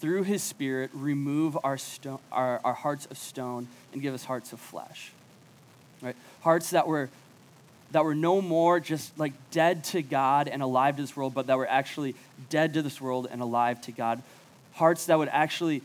through 0.00 0.24
his 0.24 0.42
spirit, 0.42 0.90
remove 0.92 1.56
our, 1.64 1.78
stone, 1.78 2.18
our, 2.30 2.60
our 2.64 2.74
hearts 2.74 3.06
of 3.06 3.18
stone 3.18 3.68
and 3.92 4.02
give 4.02 4.14
us 4.14 4.24
hearts 4.24 4.52
of 4.52 4.60
flesh, 4.60 5.12
right? 6.02 6.16
Hearts 6.42 6.70
that 6.70 6.86
were 6.86 7.08
that 7.92 8.04
were 8.04 8.14
no 8.14 8.42
more 8.42 8.80
just 8.80 9.16
like 9.20 9.32
dead 9.52 9.84
to 9.84 10.02
God 10.02 10.48
and 10.48 10.62
alive 10.62 10.96
to 10.96 11.02
this 11.02 11.16
world, 11.16 11.32
but 11.32 11.46
that 11.46 11.56
were 11.56 11.68
actually 11.68 12.16
dead 12.50 12.74
to 12.74 12.82
this 12.82 13.00
world 13.00 13.28
and 13.30 13.40
alive 13.40 13.80
to 13.82 13.92
God. 13.92 14.20
Hearts 14.72 15.06
that 15.06 15.16
would 15.16 15.28
actually 15.28 15.80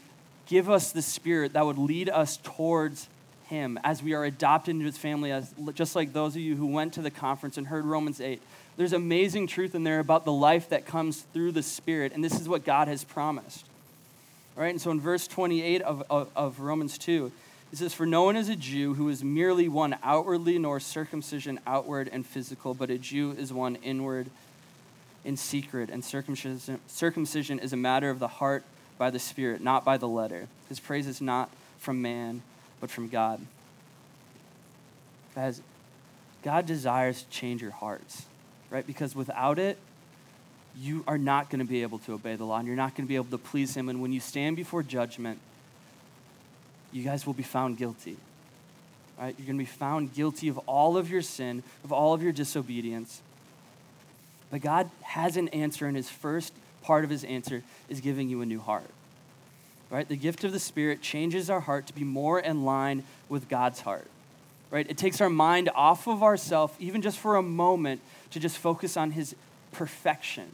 give 0.47 0.71
us 0.71 0.91
the 0.91 1.03
spirit 1.03 1.53
that 1.53 1.63
would 1.63 1.77
lead 1.77 2.09
us 2.09 2.37
towards 2.37 3.07
him 3.45 3.79
as 3.83 4.01
we 4.01 4.13
are 4.13 4.25
adopted 4.25 4.73
into 4.73 4.85
his 4.85 4.97
family, 4.97 5.31
as, 5.31 5.53
just 5.73 5.95
like 5.95 6.11
those 6.11 6.35
of 6.35 6.41
you 6.41 6.55
who 6.55 6.65
went 6.65 6.93
to 6.93 7.01
the 7.03 7.11
conference 7.11 7.57
and 7.57 7.67
heard 7.67 7.85
Romans 7.85 8.19
8. 8.19 8.41
There's 8.75 8.93
amazing 8.93 9.45
truth 9.45 9.75
in 9.75 9.83
there 9.83 9.99
about 9.99 10.25
the 10.25 10.31
life 10.31 10.69
that 10.69 10.87
comes 10.87 11.21
through 11.33 11.51
the 11.51 11.63
Spirit, 11.63 12.13
and 12.13 12.23
this 12.23 12.39
is 12.39 12.49
what 12.49 12.65
God 12.65 12.87
has 12.87 13.03
promised. 13.03 13.65
Right, 14.59 14.71
and 14.71 14.81
so 14.81 14.91
in 14.91 14.99
verse 14.99 15.25
28 15.25 15.81
of, 15.83 16.03
of, 16.09 16.29
of 16.35 16.59
Romans 16.59 16.97
2, 16.97 17.31
it 17.71 17.77
says, 17.77 17.93
For 17.93 18.05
no 18.05 18.23
one 18.23 18.35
is 18.35 18.49
a 18.49 18.57
Jew 18.57 18.93
who 18.95 19.07
is 19.07 19.23
merely 19.23 19.69
one 19.69 19.95
outwardly, 20.03 20.59
nor 20.59 20.81
circumcision 20.81 21.61
outward 21.65 22.09
and 22.11 22.25
physical, 22.25 22.73
but 22.73 22.89
a 22.89 22.97
Jew 22.97 23.31
is 23.31 23.53
one 23.53 23.77
inward 23.77 24.29
in 25.23 25.37
secret, 25.37 25.89
and 25.89 26.03
circumcision, 26.03 26.81
circumcision 26.87 27.59
is 27.59 27.71
a 27.71 27.77
matter 27.77 28.09
of 28.09 28.19
the 28.19 28.27
heart 28.27 28.65
by 28.97 29.09
the 29.09 29.17
Spirit, 29.17 29.61
not 29.61 29.85
by 29.85 29.95
the 29.95 30.09
letter. 30.09 30.49
His 30.67 30.81
praise 30.81 31.07
is 31.07 31.21
not 31.21 31.49
from 31.77 32.01
man, 32.01 32.41
but 32.81 32.91
from 32.91 33.07
God. 33.07 33.39
Guys, 35.35 35.61
God 36.43 36.65
desires 36.65 37.23
to 37.23 37.29
change 37.29 37.61
your 37.61 37.71
hearts, 37.71 38.25
right? 38.69 38.85
Because 38.85 39.15
without 39.15 39.57
it, 39.57 39.77
you 40.79 41.03
are 41.07 41.17
not 41.17 41.49
going 41.49 41.59
to 41.59 41.65
be 41.65 41.81
able 41.81 41.99
to 41.99 42.13
obey 42.13 42.35
the 42.35 42.45
law 42.45 42.57
and 42.57 42.67
you're 42.67 42.77
not 42.77 42.95
going 42.95 43.05
to 43.05 43.09
be 43.09 43.15
able 43.15 43.25
to 43.25 43.37
please 43.37 43.75
Him. 43.75 43.89
And 43.89 44.01
when 44.01 44.13
you 44.13 44.19
stand 44.19 44.55
before 44.55 44.83
judgment, 44.83 45.39
you 46.91 47.03
guys 47.03 47.25
will 47.25 47.33
be 47.33 47.43
found 47.43 47.77
guilty. 47.77 48.17
Right? 49.19 49.35
You're 49.37 49.47
going 49.47 49.57
to 49.57 49.63
be 49.63 49.65
found 49.65 50.13
guilty 50.13 50.47
of 50.47 50.57
all 50.59 50.95
of 50.97 51.09
your 51.09 51.21
sin, 51.21 51.63
of 51.83 51.91
all 51.91 52.13
of 52.13 52.23
your 52.23 52.31
disobedience. 52.31 53.21
But 54.49 54.61
God 54.61 54.89
has 55.01 55.37
an 55.37 55.49
answer, 55.49 55.85
and 55.85 55.95
His 55.95 56.09
first 56.09 56.53
part 56.81 57.03
of 57.03 57.09
His 57.09 57.23
answer 57.23 57.61
is 57.89 57.99
giving 57.99 58.29
you 58.29 58.41
a 58.41 58.45
new 58.45 58.59
heart 58.59 58.89
right? 59.89 60.07
The 60.07 60.15
gift 60.15 60.43
of 60.43 60.51
the 60.51 60.59
Spirit 60.59 61.01
changes 61.01 61.49
our 61.49 61.59
heart 61.59 61.87
to 61.87 61.93
be 61.93 62.03
more 62.03 62.39
in 62.39 62.63
line 62.63 63.03
with 63.27 63.49
God's 63.49 63.81
heart, 63.81 64.07
right? 64.71 64.89
It 64.89 64.97
takes 64.97 65.19
our 65.21 65.29
mind 65.29 65.69
off 65.75 66.07
of 66.07 66.21
ourselves, 66.23 66.73
even 66.79 67.01
just 67.01 67.17
for 67.17 67.35
a 67.35 67.41
moment, 67.41 68.01
to 68.31 68.39
just 68.39 68.57
focus 68.57 68.97
on 68.97 69.11
His 69.11 69.35
perfection, 69.71 70.47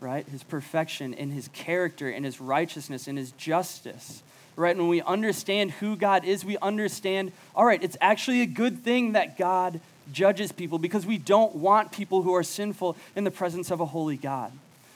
right? 0.00 0.26
His 0.28 0.42
perfection 0.42 1.14
in 1.14 1.30
His 1.30 1.48
character, 1.48 2.10
in 2.10 2.24
His 2.24 2.40
righteousness, 2.40 3.08
in 3.08 3.16
His 3.16 3.32
justice, 3.32 4.22
right? 4.56 4.76
When 4.76 4.88
we 4.88 5.02
understand 5.02 5.72
who 5.72 5.96
God 5.96 6.24
is, 6.24 6.44
we 6.44 6.56
understand, 6.58 7.32
all 7.54 7.64
right, 7.64 7.82
it's 7.82 7.96
actually 8.00 8.42
a 8.42 8.46
good 8.46 8.82
thing 8.82 9.12
that 9.12 9.38
God 9.38 9.80
judges 10.12 10.52
people 10.52 10.78
because 10.78 11.04
we 11.04 11.18
don't 11.18 11.56
want 11.56 11.92
people 11.92 12.22
who 12.22 12.34
are 12.34 12.42
sinful 12.42 12.96
in 13.14 13.24
the 13.24 13.30
presence 13.30 13.70
of 13.70 13.80
a 13.80 13.86
holy 13.86 14.16
God. 14.16 14.52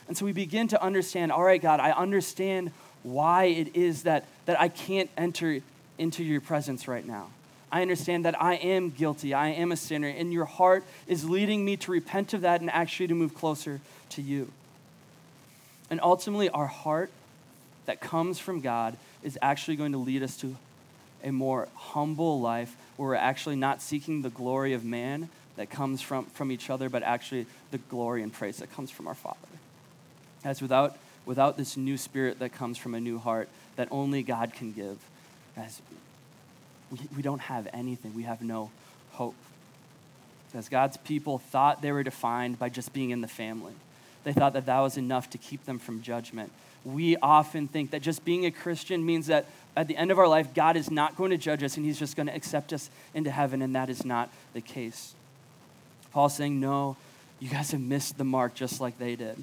And 0.08 0.16
so 0.16 0.24
we 0.24 0.32
begin 0.32 0.68
to 0.68 0.82
understand 0.82 1.30
all 1.32 1.44
right, 1.44 1.60
God, 1.60 1.80
I 1.80 1.92
understand 1.92 2.72
why 3.02 3.44
it 3.44 3.76
is 3.76 4.02
that, 4.04 4.26
that 4.46 4.60
I 4.60 4.68
can't 4.68 5.10
enter 5.16 5.60
into 5.98 6.24
your 6.24 6.40
presence 6.40 6.88
right 6.88 7.06
now. 7.06 7.30
I 7.72 7.82
understand 7.82 8.24
that 8.24 8.40
I 8.40 8.54
am 8.54 8.90
guilty, 8.90 9.32
I 9.32 9.48
am 9.48 9.70
a 9.70 9.76
sinner, 9.76 10.08
and 10.08 10.32
your 10.32 10.44
heart 10.44 10.84
is 11.06 11.28
leading 11.28 11.64
me 11.64 11.76
to 11.78 11.92
repent 11.92 12.34
of 12.34 12.40
that 12.40 12.60
and 12.60 12.70
actually 12.70 13.06
to 13.08 13.14
move 13.14 13.34
closer 13.34 13.80
to 14.10 14.22
you. 14.22 14.50
And 15.90 16.00
ultimately, 16.02 16.48
our 16.48 16.66
heart 16.66 17.10
that 17.86 18.00
comes 18.00 18.38
from 18.38 18.60
God 18.60 18.96
is 19.22 19.38
actually 19.42 19.76
going 19.76 19.92
to 19.92 19.98
lead 19.98 20.22
us 20.22 20.36
to 20.38 20.56
a 21.22 21.32
more 21.32 21.68
humble 21.74 22.40
life 22.40 22.74
where 22.96 23.10
we're 23.10 23.14
actually 23.16 23.56
not 23.56 23.82
seeking 23.82 24.22
the 24.22 24.30
glory 24.30 24.72
of 24.72 24.84
man 24.84 25.28
that 25.56 25.68
comes 25.68 26.00
from, 26.00 26.24
from 26.26 26.50
each 26.50 26.70
other, 26.70 26.88
but 26.88 27.02
actually 27.02 27.46
the 27.70 27.78
glory 27.78 28.22
and 28.22 28.32
praise 28.32 28.58
that 28.58 28.72
comes 28.72 28.90
from 28.90 29.06
our 29.06 29.14
Father. 29.14 29.36
As 30.44 30.62
without, 30.62 30.96
without 31.26 31.56
this 31.56 31.76
new 31.76 31.98
spirit 31.98 32.38
that 32.38 32.52
comes 32.52 32.78
from 32.78 32.94
a 32.94 33.00
new 33.00 33.18
heart 33.18 33.48
that 33.76 33.88
only 33.90 34.22
God 34.22 34.54
can 34.54 34.72
give, 34.72 34.98
as 35.56 35.82
we, 36.90 36.98
we 37.16 37.22
don't 37.22 37.40
have 37.40 37.68
anything, 37.72 38.14
we 38.14 38.22
have 38.22 38.40
no 38.40 38.70
hope. 39.12 39.34
As 40.54 40.68
God's 40.68 40.96
people 40.96 41.38
thought 41.38 41.82
they 41.82 41.92
were 41.92 42.02
defined 42.02 42.58
by 42.58 42.70
just 42.70 42.92
being 42.92 43.10
in 43.10 43.20
the 43.20 43.28
family. 43.28 43.72
They 44.24 44.32
thought 44.32 44.52
that 44.52 44.66
that 44.66 44.80
was 44.80 44.96
enough 44.96 45.30
to 45.30 45.38
keep 45.38 45.64
them 45.64 45.78
from 45.78 46.02
judgment. 46.02 46.52
We 46.84 47.16
often 47.16 47.68
think 47.68 47.90
that 47.90 48.02
just 48.02 48.24
being 48.24 48.46
a 48.46 48.50
Christian 48.50 49.04
means 49.04 49.26
that 49.26 49.46
at 49.76 49.86
the 49.86 49.96
end 49.96 50.10
of 50.10 50.18
our 50.18 50.28
life, 50.28 50.52
God 50.54 50.76
is 50.76 50.90
not 50.90 51.16
going 51.16 51.30
to 51.30 51.38
judge 51.38 51.62
us 51.62 51.76
and 51.76 51.86
He's 51.86 51.98
just 51.98 52.16
going 52.16 52.26
to 52.26 52.34
accept 52.34 52.72
us 52.72 52.90
into 53.14 53.30
heaven, 53.30 53.62
and 53.62 53.74
that 53.74 53.88
is 53.88 54.04
not 54.04 54.30
the 54.52 54.60
case. 54.60 55.14
Paul's 56.12 56.34
saying, 56.34 56.58
No, 56.58 56.96
you 57.38 57.48
guys 57.48 57.70
have 57.70 57.80
missed 57.80 58.18
the 58.18 58.24
mark 58.24 58.54
just 58.54 58.80
like 58.80 58.98
they 58.98 59.16
did. 59.16 59.42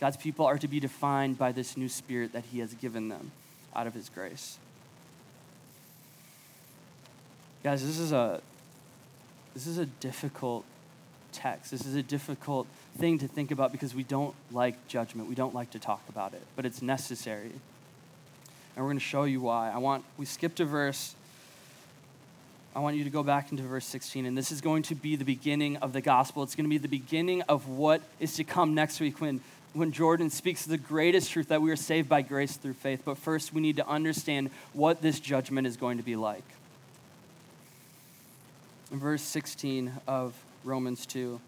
God's 0.00 0.16
people 0.16 0.46
are 0.46 0.58
to 0.58 0.68
be 0.68 0.80
defined 0.80 1.38
by 1.38 1.52
this 1.52 1.76
new 1.76 1.88
spirit 1.88 2.32
that 2.32 2.44
He 2.52 2.60
has 2.60 2.72
given 2.74 3.08
them 3.08 3.32
out 3.74 3.86
of 3.86 3.94
His 3.94 4.08
grace. 4.08 4.58
Guys, 7.62 7.86
this 7.86 7.98
is 7.98 8.12
a 8.12 8.40
this 9.54 9.66
is 9.66 9.78
a 9.78 9.86
difficult 9.86 10.64
text. 11.32 11.70
This 11.70 11.86
is 11.86 11.94
a 11.94 12.02
difficult 12.02 12.66
thing 12.98 13.18
to 13.18 13.28
think 13.28 13.50
about 13.50 13.72
because 13.72 13.94
we 13.94 14.02
don't 14.02 14.34
like 14.52 14.88
judgment. 14.88 15.28
We 15.28 15.34
don't 15.34 15.54
like 15.54 15.70
to 15.70 15.78
talk 15.78 16.02
about 16.08 16.34
it, 16.34 16.42
but 16.56 16.64
it's 16.64 16.82
necessary. 16.82 17.50
And 18.76 18.84
we're 18.84 18.90
going 18.90 18.98
to 18.98 19.04
show 19.04 19.24
you 19.24 19.40
why. 19.40 19.70
I 19.70 19.78
want 19.78 20.04
we 20.16 20.26
skipped 20.26 20.60
a 20.60 20.64
verse. 20.64 21.14
I 22.74 22.78
want 22.78 22.96
you 22.96 23.04
to 23.04 23.10
go 23.10 23.22
back 23.24 23.50
into 23.50 23.64
verse 23.64 23.84
16 23.86 24.26
and 24.26 24.38
this 24.38 24.52
is 24.52 24.60
going 24.60 24.84
to 24.84 24.94
be 24.94 25.16
the 25.16 25.24
beginning 25.24 25.76
of 25.78 25.92
the 25.92 26.00
gospel. 26.00 26.44
It's 26.44 26.54
going 26.54 26.66
to 26.66 26.70
be 26.70 26.78
the 26.78 26.88
beginning 26.88 27.42
of 27.42 27.68
what 27.68 28.00
is 28.20 28.36
to 28.36 28.44
come 28.44 28.74
next 28.74 29.00
week 29.00 29.20
when 29.20 29.40
when 29.72 29.92
Jordan 29.92 30.30
speaks 30.30 30.64
the 30.64 30.78
greatest 30.78 31.30
truth 31.30 31.48
that 31.48 31.62
we 31.62 31.70
are 31.70 31.76
saved 31.76 32.08
by 32.08 32.22
grace 32.22 32.56
through 32.56 32.74
faith. 32.74 33.02
But 33.04 33.18
first, 33.18 33.52
we 33.52 33.60
need 33.60 33.76
to 33.76 33.86
understand 33.86 34.50
what 34.72 35.00
this 35.00 35.20
judgment 35.20 35.66
is 35.66 35.76
going 35.76 35.98
to 35.98 36.02
be 36.02 36.16
like. 36.16 36.42
In 38.90 38.98
verse 38.98 39.22
16 39.22 39.92
of 40.08 40.34
Romans 40.64 41.06
2, 41.06 41.40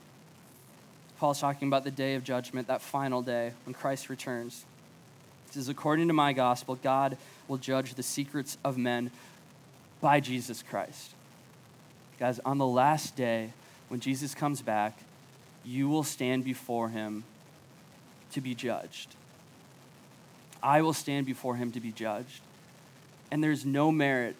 Paul's 1.19 1.41
talking 1.41 1.69
about 1.69 1.85
the 1.85 1.91
day 1.91 2.15
of 2.15 2.25
judgment, 2.25 2.69
that 2.69 2.83
final 2.83 3.23
day 3.23 3.53
when 3.65 3.75
Christ 3.75 4.09
returns. 4.09 4.65
He 5.47 5.55
says, 5.55 5.69
According 5.69 6.09
to 6.09 6.15
my 6.15 6.33
gospel, 6.33 6.77
God 6.77 7.17
will 7.47 7.59
judge 7.59 7.95
the 7.95 8.03
secrets 8.03 8.59
of 8.65 8.77
men 8.77 9.11
by 10.01 10.21
Jesus 10.21 10.63
Christ. 10.63 11.13
Guys, 12.19 12.41
on 12.45 12.59
the 12.59 12.67
last 12.67 13.15
day, 13.17 13.53
when 13.89 14.01
Jesus 14.01 14.35
comes 14.35 14.63
back, 14.63 14.99
you 15.65 15.89
will 15.89 16.03
stand 16.03 16.45
before 16.45 16.89
him 16.89 17.25
to 18.33 18.41
be 18.41 18.55
judged. 18.55 19.15
I 20.63 20.83
will 20.83 20.93
stand 20.93 21.27
before 21.27 21.57
him 21.57 21.73
to 21.73 21.81
be 21.81 21.93
judged. 21.93 22.41
And 23.31 23.43
there's 23.43 23.65
no 23.65 23.93
merit 23.93 24.37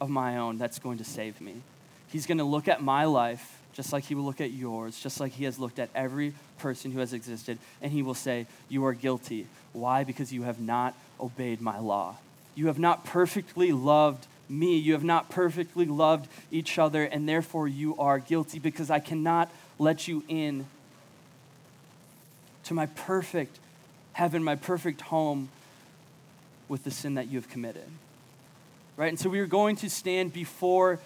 of 0.00 0.10
my 0.10 0.36
own 0.36 0.58
that's 0.58 0.78
going 0.78 0.98
to 0.98 1.04
save 1.04 1.40
me. 1.40 1.62
He's 2.08 2.26
going 2.26 2.38
to 2.38 2.44
look 2.44 2.68
at 2.68 2.82
my 2.82 3.04
life 3.04 3.55
just 3.76 3.92
like 3.92 4.04
he 4.04 4.14
will 4.14 4.24
look 4.24 4.40
at 4.40 4.52
yours, 4.52 4.98
just 4.98 5.20
like 5.20 5.32
he 5.32 5.44
has 5.44 5.58
looked 5.58 5.78
at 5.78 5.90
every 5.94 6.32
person 6.58 6.90
who 6.90 7.00
has 7.00 7.12
existed, 7.12 7.58
and 7.82 7.92
he 7.92 8.02
will 8.02 8.14
say, 8.14 8.46
You 8.70 8.86
are 8.86 8.94
guilty. 8.94 9.46
Why? 9.74 10.02
Because 10.02 10.32
you 10.32 10.44
have 10.44 10.58
not 10.58 10.94
obeyed 11.20 11.60
my 11.60 11.78
law. 11.78 12.16
You 12.54 12.68
have 12.68 12.78
not 12.78 13.04
perfectly 13.04 13.72
loved 13.72 14.26
me. 14.48 14.78
You 14.78 14.94
have 14.94 15.04
not 15.04 15.28
perfectly 15.28 15.84
loved 15.84 16.26
each 16.50 16.78
other, 16.78 17.04
and 17.04 17.28
therefore 17.28 17.68
you 17.68 17.94
are 17.98 18.18
guilty 18.18 18.58
because 18.58 18.90
I 18.90 18.98
cannot 18.98 19.50
let 19.78 20.08
you 20.08 20.24
in 20.26 20.64
to 22.64 22.72
my 22.72 22.86
perfect 22.86 23.58
heaven, 24.14 24.42
my 24.42 24.56
perfect 24.56 25.02
home 25.02 25.50
with 26.66 26.82
the 26.82 26.90
sin 26.90 27.14
that 27.14 27.28
you 27.28 27.38
have 27.38 27.50
committed. 27.50 27.84
Right? 28.96 29.10
And 29.10 29.20
so 29.20 29.28
we 29.28 29.40
are 29.40 29.46
going 29.46 29.76
to 29.76 29.90
stand 29.90 30.32
before 30.32 30.98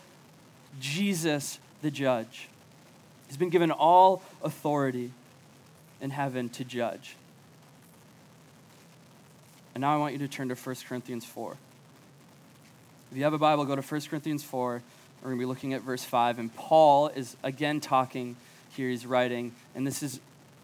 Jesus, 0.80 1.58
the 1.82 1.90
judge. 1.90 2.46
He's 3.30 3.36
been 3.36 3.48
given 3.48 3.70
all 3.70 4.22
authority 4.42 5.12
in 6.00 6.10
heaven 6.10 6.48
to 6.48 6.64
judge. 6.64 7.14
And 9.72 9.82
now 9.82 9.94
I 9.94 9.98
want 9.98 10.14
you 10.14 10.18
to 10.18 10.26
turn 10.26 10.48
to 10.48 10.56
1 10.56 10.76
Corinthians 10.88 11.24
4. 11.24 11.56
If 13.12 13.16
you 13.16 13.22
have 13.22 13.32
a 13.32 13.38
Bible, 13.38 13.64
go 13.66 13.76
to 13.76 13.82
1 13.82 14.00
Corinthians 14.10 14.42
4. 14.42 14.82
We're 15.22 15.28
going 15.28 15.38
to 15.38 15.40
be 15.40 15.46
looking 15.46 15.74
at 15.74 15.82
verse 15.82 16.02
5. 16.02 16.40
And 16.40 16.52
Paul 16.56 17.06
is 17.06 17.36
again 17.44 17.78
talking 17.78 18.34
here. 18.70 18.88
He's 18.88 19.06
writing. 19.06 19.52
And 19.76 19.86
this 19.86 20.02
is 20.02 20.18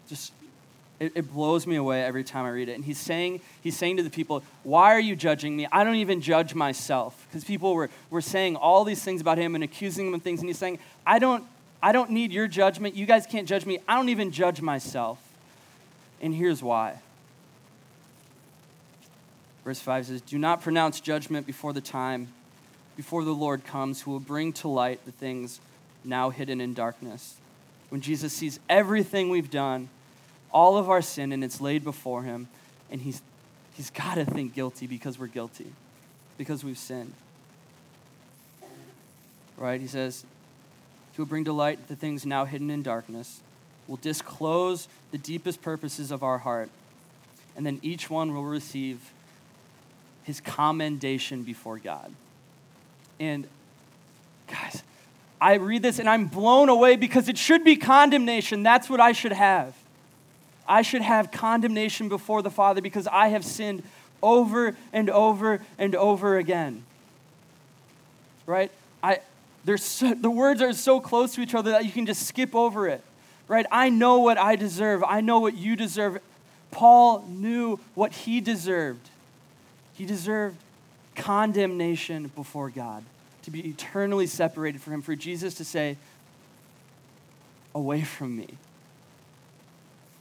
just 0.09 0.33
it, 0.99 1.13
it, 1.15 1.33
blows 1.33 1.69
me 1.69 1.77
away 1.77 2.03
every 2.03 2.25
time 2.25 2.47
I 2.47 2.51
read 2.51 2.69
it. 2.69 2.75
And 2.75 2.85
he's 2.85 2.99
saying, 2.99 3.43
he's 3.63 3.77
saying 3.77 3.99
to 3.99 4.03
the 4.03 4.11
people, 4.11 4.43
Why 4.65 4.93
are 4.93 4.99
you 4.99 5.15
judging 5.15 5.57
me? 5.57 5.69
I 5.71 5.85
don't 5.85 5.95
even 5.95 6.21
judge 6.21 6.53
myself. 6.53 7.29
Because 7.29 7.45
people 7.45 7.75
were, 7.75 7.91
were 8.11 8.21
saying 8.21 8.57
all 8.57 8.83
these 8.83 9.05
things 9.05 9.21
about 9.21 9.39
him 9.39 9.55
and 9.55 9.63
accusing 9.63 10.09
him 10.09 10.15
of 10.15 10.23
things. 10.23 10.41
And 10.41 10.49
he's 10.49 10.59
saying, 10.59 10.81
I 11.07 11.21
don't, 11.21 11.45
I 11.83 11.93
don't 11.93 12.11
need 12.11 12.33
your 12.33 12.49
judgment. 12.49 12.95
You 12.95 13.07
guys 13.07 13.27
can't 13.27 13.47
judge 13.47 13.67
me. 13.67 13.79
I 13.87 13.97
don't 13.97 14.09
even 14.09 14.31
judge 14.31 14.61
myself. 14.61 15.19
And 16.21 16.35
here's 16.35 16.63
why. 16.63 17.01
Verse 19.65 19.81
5 19.81 20.07
says, 20.07 20.21
Do 20.21 20.39
not 20.39 20.63
pronounce 20.63 21.01
judgment 21.01 21.47
before 21.47 21.73
the 21.73 21.81
time, 21.81 22.29
before 22.97 23.25
the 23.25 23.35
Lord 23.35 23.65
comes, 23.65 24.03
who 24.03 24.13
will 24.13 24.21
bring 24.21 24.53
to 24.55 24.69
light 24.69 25.05
the 25.05 25.13
things 25.13 25.61
now 26.05 26.31
hidden 26.31 26.61
in 26.61 26.73
darkness. 26.73 27.37
When 27.89 28.01
Jesus 28.01 28.33
sees 28.33 28.59
everything 28.69 29.29
we've 29.29 29.51
done, 29.51 29.89
all 30.53 30.79
of 30.79 30.89
our 30.89 31.03
sin 31.03 31.33
and 31.33 31.45
it's 31.45 31.61
laid 31.61 31.85
before 31.85 32.23
him. 32.23 32.49
And 32.91 33.01
he's, 33.01 33.21
he's 33.75 33.91
got 33.91 34.15
to 34.15 34.25
think 34.25 34.55
guilty 34.55 34.87
because 34.87 35.19
we're 35.19 35.27
guilty, 35.27 35.73
because 36.39 36.65
we've 36.65 36.79
sinned. 36.79 37.13
Right? 39.57 39.81
He 39.81 39.87
says, 39.87 40.25
He 41.17 41.23
will 41.23 41.27
bring 41.27 41.45
to 41.45 41.53
light 41.53 41.89
the 41.89 41.97
things 41.97 42.27
now 42.27 42.45
hidden 42.45 42.71
in 42.71 42.83
darkness, 42.83 43.41
will 43.89 43.97
disclose 43.97 44.87
the 45.13 45.19
deepest 45.19 45.63
purposes 45.63 46.11
of 46.11 46.23
our 46.23 46.37
heart, 46.37 46.69
and 47.57 47.65
then 47.65 47.81
each 47.83 48.11
one 48.11 48.35
will 48.35 48.45
receive 48.45 49.01
his 50.25 50.43
commendation 50.43 51.43
before 51.43 51.79
God. 51.79 52.13
And 53.19 53.47
guys, 54.47 54.83
I 55.41 55.55
read 55.55 55.81
this 55.81 55.99
and 55.99 56.07
I'm 56.07 56.27
blown 56.27 56.69
away 56.69 56.97
because 56.97 57.31
it 57.31 57.39
should 57.39 57.65
be 57.65 57.77
condemnation. 57.77 58.63
That's 58.63 58.91
what 58.91 59.01
I 59.01 59.13
should 59.13 59.33
have. 59.33 59.75
I 60.69 60.83
should 60.83 61.01
have 61.01 61.31
condemnation 61.31 62.11
before 62.11 62.43
the 62.43 62.51
Father 62.51 62.83
because 62.83 63.07
I 63.07 63.29
have 63.29 63.45
sinned 63.45 63.85
over 64.23 64.77
and 64.93 65.09
over 65.09 65.63
and 65.79 65.95
over 65.95 66.37
again. 66.37 66.85
Right? 68.45 68.71
I, 69.03 69.21
there's 69.67 69.83
so, 69.83 70.15
the 70.15 70.31
words 70.31 70.63
are 70.63 70.73
so 70.73 71.01
close 71.01 71.35
to 71.35 71.43
each 71.43 71.55
other 71.55 71.73
that 71.73 71.85
you 71.85 71.93
can 71.93 72.07
just 72.07 72.27
skip 72.27 72.55
over 72.55 72.89
it. 72.89 73.03
Right? 73.49 73.67
I 73.71 73.91
know 73.91 74.19
what 74.19 74.39
I 74.39 74.57
deserve. 74.57 75.05
I 75.07 75.21
know 75.21 75.39
what 75.39 75.57
you 75.57 75.77
deserve. 75.77 76.19
Paul 76.71 77.25
knew 77.29 77.79
what 77.95 78.13
he 78.13 78.41
deserved. 78.41 79.11
He 79.95 80.05
deserved 80.05 80.57
condemnation 81.15 82.31
before 82.35 82.71
God, 82.71 83.05
to 83.43 83.51
be 83.51 83.69
eternally 83.69 84.27
separated 84.27 84.81
from 84.81 84.95
him, 84.95 85.03
for 85.03 85.15
Jesus 85.15 85.55
to 85.55 85.65
say, 85.65 85.97
Away 87.75 88.03
from 88.03 88.37
me 88.37 88.57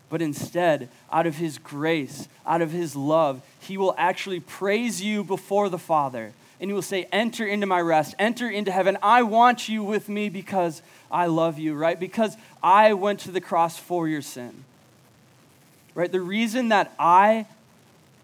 but 0.10 0.22
instead, 0.22 0.88
out 1.12 1.26
of 1.28 1.38
his 1.38 1.58
grace, 1.58 2.28
out 2.46 2.62
of 2.62 2.72
his 2.72 2.96
love, 2.96 3.42
he 3.60 3.78
will 3.78 3.96
actually 3.98 4.40
praise 4.40 5.02
you 5.02 5.24
before 5.24 5.68
the 5.68 5.80
Father. 5.80 6.34
And 6.60 6.70
you 6.70 6.76
will 6.76 6.82
say, 6.82 7.08
Enter 7.12 7.46
into 7.46 7.68
my 7.68 7.82
rest, 7.82 8.16
enter 8.18 8.50
into 8.50 8.72
heaven. 8.72 8.98
I 9.02 9.24
want 9.24 9.68
you 9.68 9.84
with 9.84 10.10
me 10.10 10.30
because 10.30 10.82
I 11.12 11.28
love 11.28 11.60
you, 11.60 11.76
right? 11.76 12.00
Because 12.00 12.38
I 12.64 12.94
went 12.94 13.22
to 13.22 13.32
the 13.32 13.42
cross 13.42 13.78
for 13.78 14.08
your 14.08 14.22
sin. 14.22 14.64
Right? 15.94 16.12
The 16.12 16.22
reason 16.22 16.70
that 16.70 16.94
I 17.00 17.46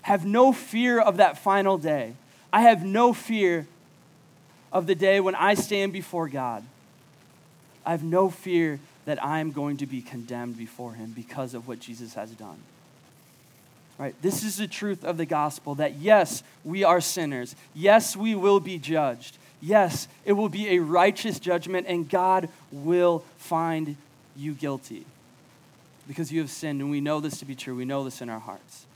have 0.02 0.26
no 0.26 0.52
fear 0.52 1.00
of 1.00 1.18
that 1.18 1.38
final 1.38 1.78
day, 1.78 2.14
I 2.52 2.62
have 2.62 2.84
no 2.84 3.14
fear 3.14 3.68
of 4.72 4.88
the 4.88 4.96
day 4.96 5.20
when 5.20 5.36
I 5.36 5.54
stand 5.54 5.94
before 5.94 6.28
God, 6.28 6.64
I 7.86 7.92
have 7.92 8.04
no 8.04 8.30
fear 8.30 8.80
that 9.06 9.24
I'm 9.24 9.52
going 9.52 9.78
to 9.78 9.86
be 9.86 10.02
condemned 10.02 10.58
before 10.58 10.94
him 10.94 11.12
because 11.16 11.54
of 11.54 11.68
what 11.68 11.80
Jesus 11.80 12.14
has 12.14 12.32
done. 12.32 12.60
Right? 14.02 14.20
This 14.24 14.44
is 14.44 14.58
the 14.58 14.68
truth 14.68 15.06
of 15.06 15.18
the 15.18 15.28
gospel 15.28 15.76
that 15.76 15.98
yes, 15.98 16.42
we 16.64 16.84
are 16.84 17.00
sinners. 17.00 17.56
Yes, 17.76 18.18
we 18.18 18.34
will 18.34 18.60
be 18.60 18.80
judged. 18.80 19.38
Yes, 19.62 20.08
it 20.26 20.34
will 20.34 20.50
be 20.50 20.70
a 20.70 20.80
righteous 20.80 21.38
judgment, 21.40 21.86
and 21.88 22.10
God 22.10 22.50
will 22.72 23.24
find 23.38 23.96
you 24.36 24.56
guilty 24.56 25.06
because 26.08 26.32
you 26.32 26.40
have 26.40 26.50
sinned, 26.50 26.82
and 26.82 26.90
we 26.90 27.00
know 27.00 27.20
this 27.20 27.38
to 27.38 27.46
be 27.46 27.54
true. 27.54 27.76
We 27.76 27.86
know 27.86 28.04
this 28.04 28.22
in 28.22 28.30
our 28.32 28.40
hearts. 28.40 28.88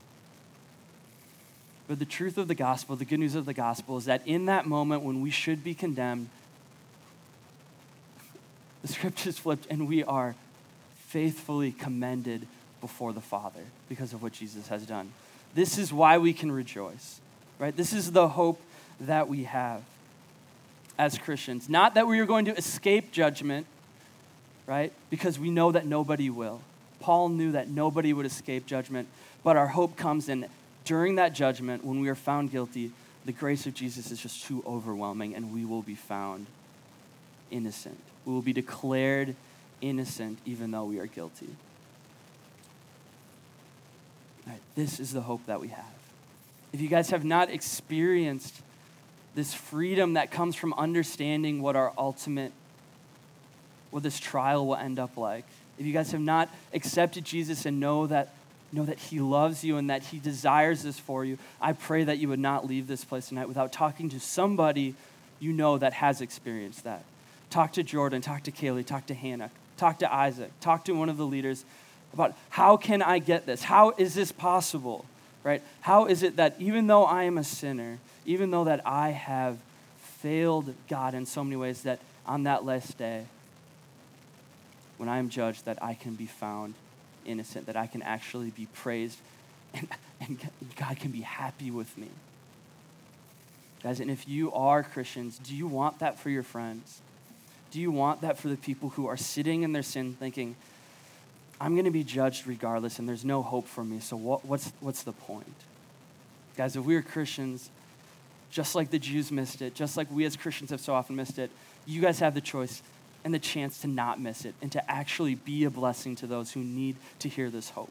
But 1.86 2.00
the 2.00 2.04
truth 2.04 2.36
of 2.36 2.48
the 2.48 2.56
gospel, 2.56 2.96
the 2.96 3.04
good 3.04 3.20
news 3.20 3.36
of 3.36 3.46
the 3.46 3.54
gospel, 3.54 3.98
is 3.98 4.06
that 4.06 4.26
in 4.26 4.46
that 4.46 4.66
moment 4.66 5.04
when 5.04 5.20
we 5.20 5.30
should 5.30 5.62
be 5.62 5.72
condemned, 5.72 6.30
the 8.82 8.88
scriptures 8.88 9.38
flipped 9.38 9.68
and 9.70 9.86
we 9.86 10.02
are 10.02 10.34
faithfully 10.96 11.70
commended 11.70 12.48
before 12.80 13.12
the 13.12 13.20
Father 13.20 13.62
because 13.88 14.12
of 14.12 14.22
what 14.22 14.32
Jesus 14.32 14.68
has 14.68 14.86
done. 14.86 15.12
This 15.54 15.78
is 15.78 15.92
why 15.92 16.18
we 16.18 16.32
can 16.32 16.52
rejoice, 16.52 17.20
right? 17.58 17.76
This 17.76 17.92
is 17.92 18.12
the 18.12 18.28
hope 18.28 18.60
that 19.00 19.28
we 19.28 19.44
have 19.44 19.82
as 20.98 21.18
Christians. 21.18 21.68
Not 21.68 21.94
that 21.94 22.06
we 22.06 22.20
are 22.20 22.26
going 22.26 22.44
to 22.46 22.56
escape 22.56 23.12
judgment, 23.12 23.66
right? 24.66 24.92
Because 25.10 25.38
we 25.38 25.50
know 25.50 25.72
that 25.72 25.86
nobody 25.86 26.30
will. 26.30 26.60
Paul 27.00 27.28
knew 27.28 27.52
that 27.52 27.68
nobody 27.68 28.12
would 28.12 28.26
escape 28.26 28.66
judgment, 28.66 29.08
but 29.44 29.56
our 29.56 29.68
hope 29.68 29.96
comes 29.96 30.28
in 30.28 30.46
during 30.84 31.16
that 31.16 31.34
judgment 31.34 31.84
when 31.84 32.00
we 32.00 32.08
are 32.08 32.14
found 32.14 32.50
guilty. 32.50 32.92
The 33.24 33.32
grace 33.32 33.66
of 33.66 33.74
Jesus 33.74 34.10
is 34.10 34.20
just 34.20 34.44
too 34.44 34.62
overwhelming, 34.66 35.34
and 35.34 35.52
we 35.52 35.64
will 35.64 35.82
be 35.82 35.94
found 35.94 36.46
innocent. 37.50 37.98
We 38.24 38.32
will 38.32 38.42
be 38.42 38.52
declared 38.52 39.34
innocent 39.80 40.38
even 40.46 40.70
though 40.70 40.84
we 40.84 40.98
are 40.98 41.06
guilty. 41.06 41.48
Right, 44.46 44.60
this 44.74 45.00
is 45.00 45.12
the 45.12 45.22
hope 45.22 45.46
that 45.46 45.60
we 45.60 45.68
have. 45.68 45.84
If 46.72 46.80
you 46.80 46.88
guys 46.88 47.10
have 47.10 47.24
not 47.24 47.50
experienced 47.50 48.60
this 49.34 49.52
freedom 49.52 50.14
that 50.14 50.30
comes 50.30 50.56
from 50.56 50.72
understanding 50.74 51.60
what 51.60 51.76
our 51.76 51.92
ultimate, 51.98 52.52
what 53.90 54.02
this 54.02 54.18
trial 54.18 54.66
will 54.66 54.76
end 54.76 54.98
up 54.98 55.16
like, 55.16 55.44
if 55.78 55.84
you 55.84 55.92
guys 55.92 56.12
have 56.12 56.20
not 56.20 56.48
accepted 56.72 57.24
Jesus 57.24 57.66
and 57.66 57.80
know 57.80 58.06
that 58.06 58.32
know 58.72 58.84
that 58.84 58.98
he 58.98 59.20
loves 59.20 59.62
you 59.62 59.76
and 59.76 59.88
that 59.90 60.02
he 60.02 60.18
desires 60.18 60.82
this 60.82 60.98
for 60.98 61.24
you, 61.24 61.38
I 61.60 61.72
pray 61.72 62.04
that 62.04 62.18
you 62.18 62.28
would 62.28 62.40
not 62.40 62.66
leave 62.66 62.88
this 62.88 63.04
place 63.04 63.28
tonight 63.28 63.48
without 63.48 63.72
talking 63.72 64.08
to 64.10 64.20
somebody 64.20 64.94
you 65.38 65.52
know 65.52 65.78
that 65.78 65.92
has 65.94 66.20
experienced 66.20 66.84
that. 66.84 67.04
Talk 67.48 67.72
to 67.74 67.82
Jordan, 67.82 68.22
talk 68.22 68.42
to 68.42 68.52
Kaylee, 68.52 68.84
talk 68.84 69.06
to 69.06 69.14
Hannah, 69.14 69.50
talk 69.76 70.00
to 70.00 70.12
Isaac, 70.12 70.50
talk 70.60 70.84
to 70.86 70.92
one 70.92 71.08
of 71.08 71.16
the 71.16 71.26
leaders 71.26 71.64
about 72.16 72.36
how 72.50 72.76
can 72.76 73.02
I 73.02 73.18
get 73.18 73.46
this? 73.46 73.62
How 73.62 73.92
is 73.96 74.14
this 74.14 74.32
possible? 74.32 75.04
Right? 75.44 75.62
How 75.80 76.06
is 76.06 76.22
it 76.22 76.36
that 76.36 76.56
even 76.58 76.86
though 76.86 77.04
I 77.04 77.24
am 77.24 77.38
a 77.38 77.44
sinner, 77.44 77.98
even 78.24 78.50
though 78.50 78.64
that 78.64 78.80
I 78.86 79.10
have 79.10 79.58
failed 79.98 80.74
God 80.88 81.14
in 81.14 81.26
so 81.26 81.44
many 81.44 81.56
ways 81.56 81.82
that 81.82 82.00
on 82.26 82.42
that 82.44 82.64
last 82.64 82.98
day, 82.98 83.26
when 84.96 85.08
I 85.08 85.18
am 85.18 85.28
judged, 85.28 85.66
that 85.66 85.82
I 85.82 85.94
can 85.94 86.14
be 86.14 86.26
found 86.26 86.74
innocent, 87.24 87.66
that 87.66 87.76
I 87.76 87.86
can 87.86 88.02
actually 88.02 88.50
be 88.50 88.66
praised, 88.66 89.18
and, 89.74 89.88
and 90.20 90.38
God 90.76 90.98
can 90.98 91.10
be 91.10 91.20
happy 91.20 91.70
with 91.70 91.96
me. 91.98 92.08
Guys, 93.82 94.00
and 94.00 94.10
if 94.10 94.26
you 94.26 94.52
are 94.52 94.82
Christians, 94.82 95.38
do 95.38 95.54
you 95.54 95.66
want 95.66 95.98
that 95.98 96.18
for 96.18 96.30
your 96.30 96.42
friends? 96.42 97.00
Do 97.70 97.80
you 97.80 97.90
want 97.90 98.22
that 98.22 98.38
for 98.38 98.48
the 98.48 98.56
people 98.56 98.90
who 98.90 99.06
are 99.06 99.16
sitting 99.16 99.62
in 99.62 99.72
their 99.72 99.82
sin 99.82 100.16
thinking, 100.18 100.56
I'm 101.60 101.72
going 101.72 101.86
to 101.86 101.90
be 101.90 102.04
judged 102.04 102.46
regardless 102.46 102.98
and 102.98 103.08
there's 103.08 103.24
no 103.24 103.42
hope 103.42 103.66
for 103.66 103.82
me, 103.82 104.00
so 104.00 104.16
what, 104.16 104.44
what's, 104.44 104.72
what's 104.80 105.02
the 105.02 105.12
point? 105.12 105.46
Guys, 106.56 106.76
if 106.76 106.84
we 106.84 106.96
are 106.96 107.02
Christians, 107.02 107.70
just 108.50 108.74
like 108.74 108.90
the 108.90 108.98
Jews 108.98 109.32
missed 109.32 109.62
it, 109.62 109.74
just 109.74 109.96
like 109.96 110.10
we 110.10 110.24
as 110.24 110.36
Christians 110.36 110.70
have 110.70 110.80
so 110.80 110.94
often 110.94 111.16
missed 111.16 111.38
it, 111.38 111.50
you 111.86 112.00
guys 112.00 112.18
have 112.20 112.34
the 112.34 112.40
choice 112.40 112.82
and 113.24 113.32
the 113.32 113.38
chance 113.38 113.80
to 113.80 113.88
not 113.88 114.20
miss 114.20 114.44
it 114.44 114.54
and 114.62 114.70
to 114.72 114.90
actually 114.90 115.34
be 115.34 115.64
a 115.64 115.70
blessing 115.70 116.14
to 116.16 116.26
those 116.26 116.52
who 116.52 116.60
need 116.60 116.96
to 117.18 117.28
hear 117.28 117.50
this 117.50 117.70
hope. 117.70 117.90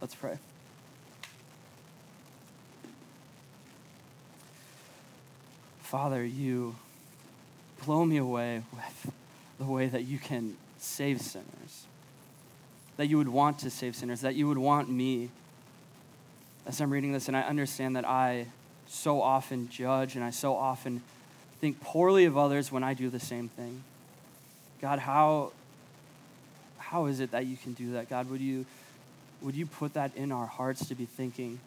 Let's 0.00 0.14
pray. 0.14 0.38
Father, 5.80 6.24
you 6.24 6.76
blow 7.84 8.04
me 8.04 8.16
away 8.18 8.62
with 8.72 9.12
the 9.58 9.64
way 9.64 9.86
that 9.86 10.04
you 10.04 10.18
can 10.18 10.56
save 10.78 11.20
sinners, 11.20 11.86
that 12.96 13.06
you 13.06 13.18
would 13.18 13.28
want 13.28 13.58
to 13.60 13.70
save 13.70 13.96
sinners, 13.96 14.20
that 14.20 14.34
you 14.34 14.48
would 14.48 14.58
want 14.58 14.88
me. 14.88 15.30
As 16.66 16.80
I'm 16.80 16.90
reading 16.90 17.12
this, 17.12 17.28
and 17.28 17.36
I 17.36 17.42
understand 17.42 17.96
that 17.96 18.04
I 18.04 18.46
so 18.88 19.20
often 19.20 19.68
judge 19.68 20.14
and 20.16 20.24
I 20.24 20.30
so 20.30 20.54
often 20.54 21.02
think 21.60 21.80
poorly 21.80 22.24
of 22.24 22.36
others 22.36 22.70
when 22.70 22.82
I 22.82 22.94
do 22.94 23.08
the 23.08 23.20
same 23.20 23.48
thing. 23.48 23.82
God, 24.80 24.98
how, 24.98 25.52
how 26.78 27.06
is 27.06 27.20
it 27.20 27.30
that 27.32 27.46
you 27.46 27.56
can 27.56 27.72
do 27.72 27.92
that? 27.92 28.08
God, 28.08 28.30
would 28.30 28.40
you, 28.40 28.66
would 29.40 29.54
you 29.54 29.66
put 29.66 29.94
that 29.94 30.14
in 30.16 30.32
our 30.32 30.46
hearts 30.46 30.86
to 30.88 30.94
be 30.94 31.06
thinking 31.06 31.60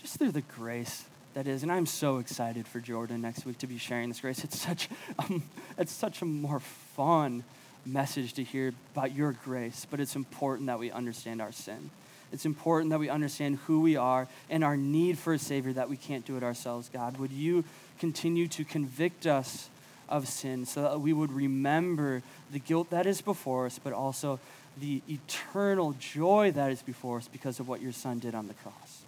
just 0.00 0.18
through 0.18 0.32
the 0.32 0.42
grace 0.42 1.04
that 1.34 1.46
is? 1.46 1.62
And 1.62 1.72
I'm 1.72 1.86
so 1.86 2.18
excited 2.18 2.66
for 2.68 2.80
Jordan 2.80 3.22
next 3.22 3.44
week 3.44 3.58
to 3.58 3.66
be 3.66 3.78
sharing 3.78 4.08
this 4.08 4.20
grace. 4.20 4.44
It's 4.44 4.58
such, 4.58 4.88
um, 5.18 5.42
it's 5.76 5.92
such 5.92 6.22
a 6.22 6.24
more 6.24 6.60
fun 6.60 7.44
message 7.86 8.32
to 8.34 8.42
hear 8.42 8.72
about 8.94 9.14
your 9.14 9.32
grace, 9.32 9.86
but 9.90 10.00
it's 10.00 10.16
important 10.16 10.66
that 10.66 10.78
we 10.78 10.90
understand 10.90 11.40
our 11.40 11.52
sin. 11.52 11.90
It's 12.32 12.44
important 12.44 12.90
that 12.90 12.98
we 12.98 13.08
understand 13.08 13.58
who 13.66 13.80
we 13.80 13.96
are 13.96 14.26
and 14.50 14.64
our 14.64 14.76
need 14.76 15.18
for 15.18 15.32
a 15.32 15.38
Savior 15.38 15.72
that 15.74 15.88
we 15.88 15.96
can't 15.96 16.24
do 16.24 16.36
it 16.36 16.42
ourselves, 16.42 16.90
God. 16.92 17.18
Would 17.18 17.32
you 17.32 17.64
continue 17.98 18.48
to 18.48 18.64
convict 18.64 19.26
us 19.26 19.70
of 20.08 20.28
sin 20.28 20.66
so 20.66 20.82
that 20.82 21.00
we 21.00 21.12
would 21.12 21.32
remember 21.32 22.22
the 22.52 22.58
guilt 22.58 22.90
that 22.90 23.06
is 23.06 23.20
before 23.20 23.66
us, 23.66 23.78
but 23.82 23.92
also 23.92 24.40
the 24.78 25.02
eternal 25.08 25.94
joy 25.98 26.52
that 26.52 26.70
is 26.70 26.82
before 26.82 27.18
us 27.18 27.28
because 27.28 27.60
of 27.60 27.68
what 27.68 27.80
your 27.80 27.92
Son 27.92 28.18
did 28.18 28.34
on 28.34 28.48
the 28.48 28.54
cross? 28.54 29.02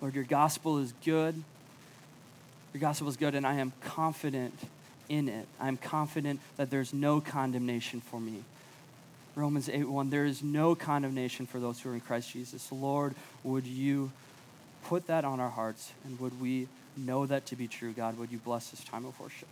Lord, 0.00 0.14
your 0.14 0.24
gospel 0.24 0.78
is 0.78 0.94
good. 1.04 1.42
Your 2.72 2.80
gospel 2.80 3.08
is 3.08 3.16
good, 3.16 3.34
and 3.34 3.46
I 3.46 3.54
am 3.54 3.72
confident 3.82 4.54
in 5.10 5.28
it. 5.28 5.46
I 5.60 5.68
am 5.68 5.76
confident 5.76 6.40
that 6.56 6.70
there's 6.70 6.94
no 6.94 7.20
condemnation 7.20 8.00
for 8.00 8.18
me. 8.18 8.44
Romans 9.34 9.68
8 9.68 9.88
1, 9.88 10.10
there 10.10 10.24
is 10.24 10.42
no 10.42 10.74
condemnation 10.74 11.46
for 11.46 11.60
those 11.60 11.80
who 11.80 11.90
are 11.90 11.94
in 11.94 12.00
Christ 12.00 12.30
Jesus. 12.30 12.70
Lord, 12.72 13.14
would 13.44 13.66
you 13.66 14.12
put 14.84 15.06
that 15.08 15.24
on 15.24 15.40
our 15.40 15.50
hearts 15.50 15.92
and 16.04 16.18
would 16.20 16.40
we 16.40 16.68
know 16.96 17.26
that 17.26 17.46
to 17.46 17.56
be 17.56 17.68
true? 17.68 17.92
God, 17.92 18.18
would 18.18 18.32
you 18.32 18.38
bless 18.38 18.70
this 18.70 18.82
time 18.84 19.04
of 19.04 19.18
worship? 19.20 19.48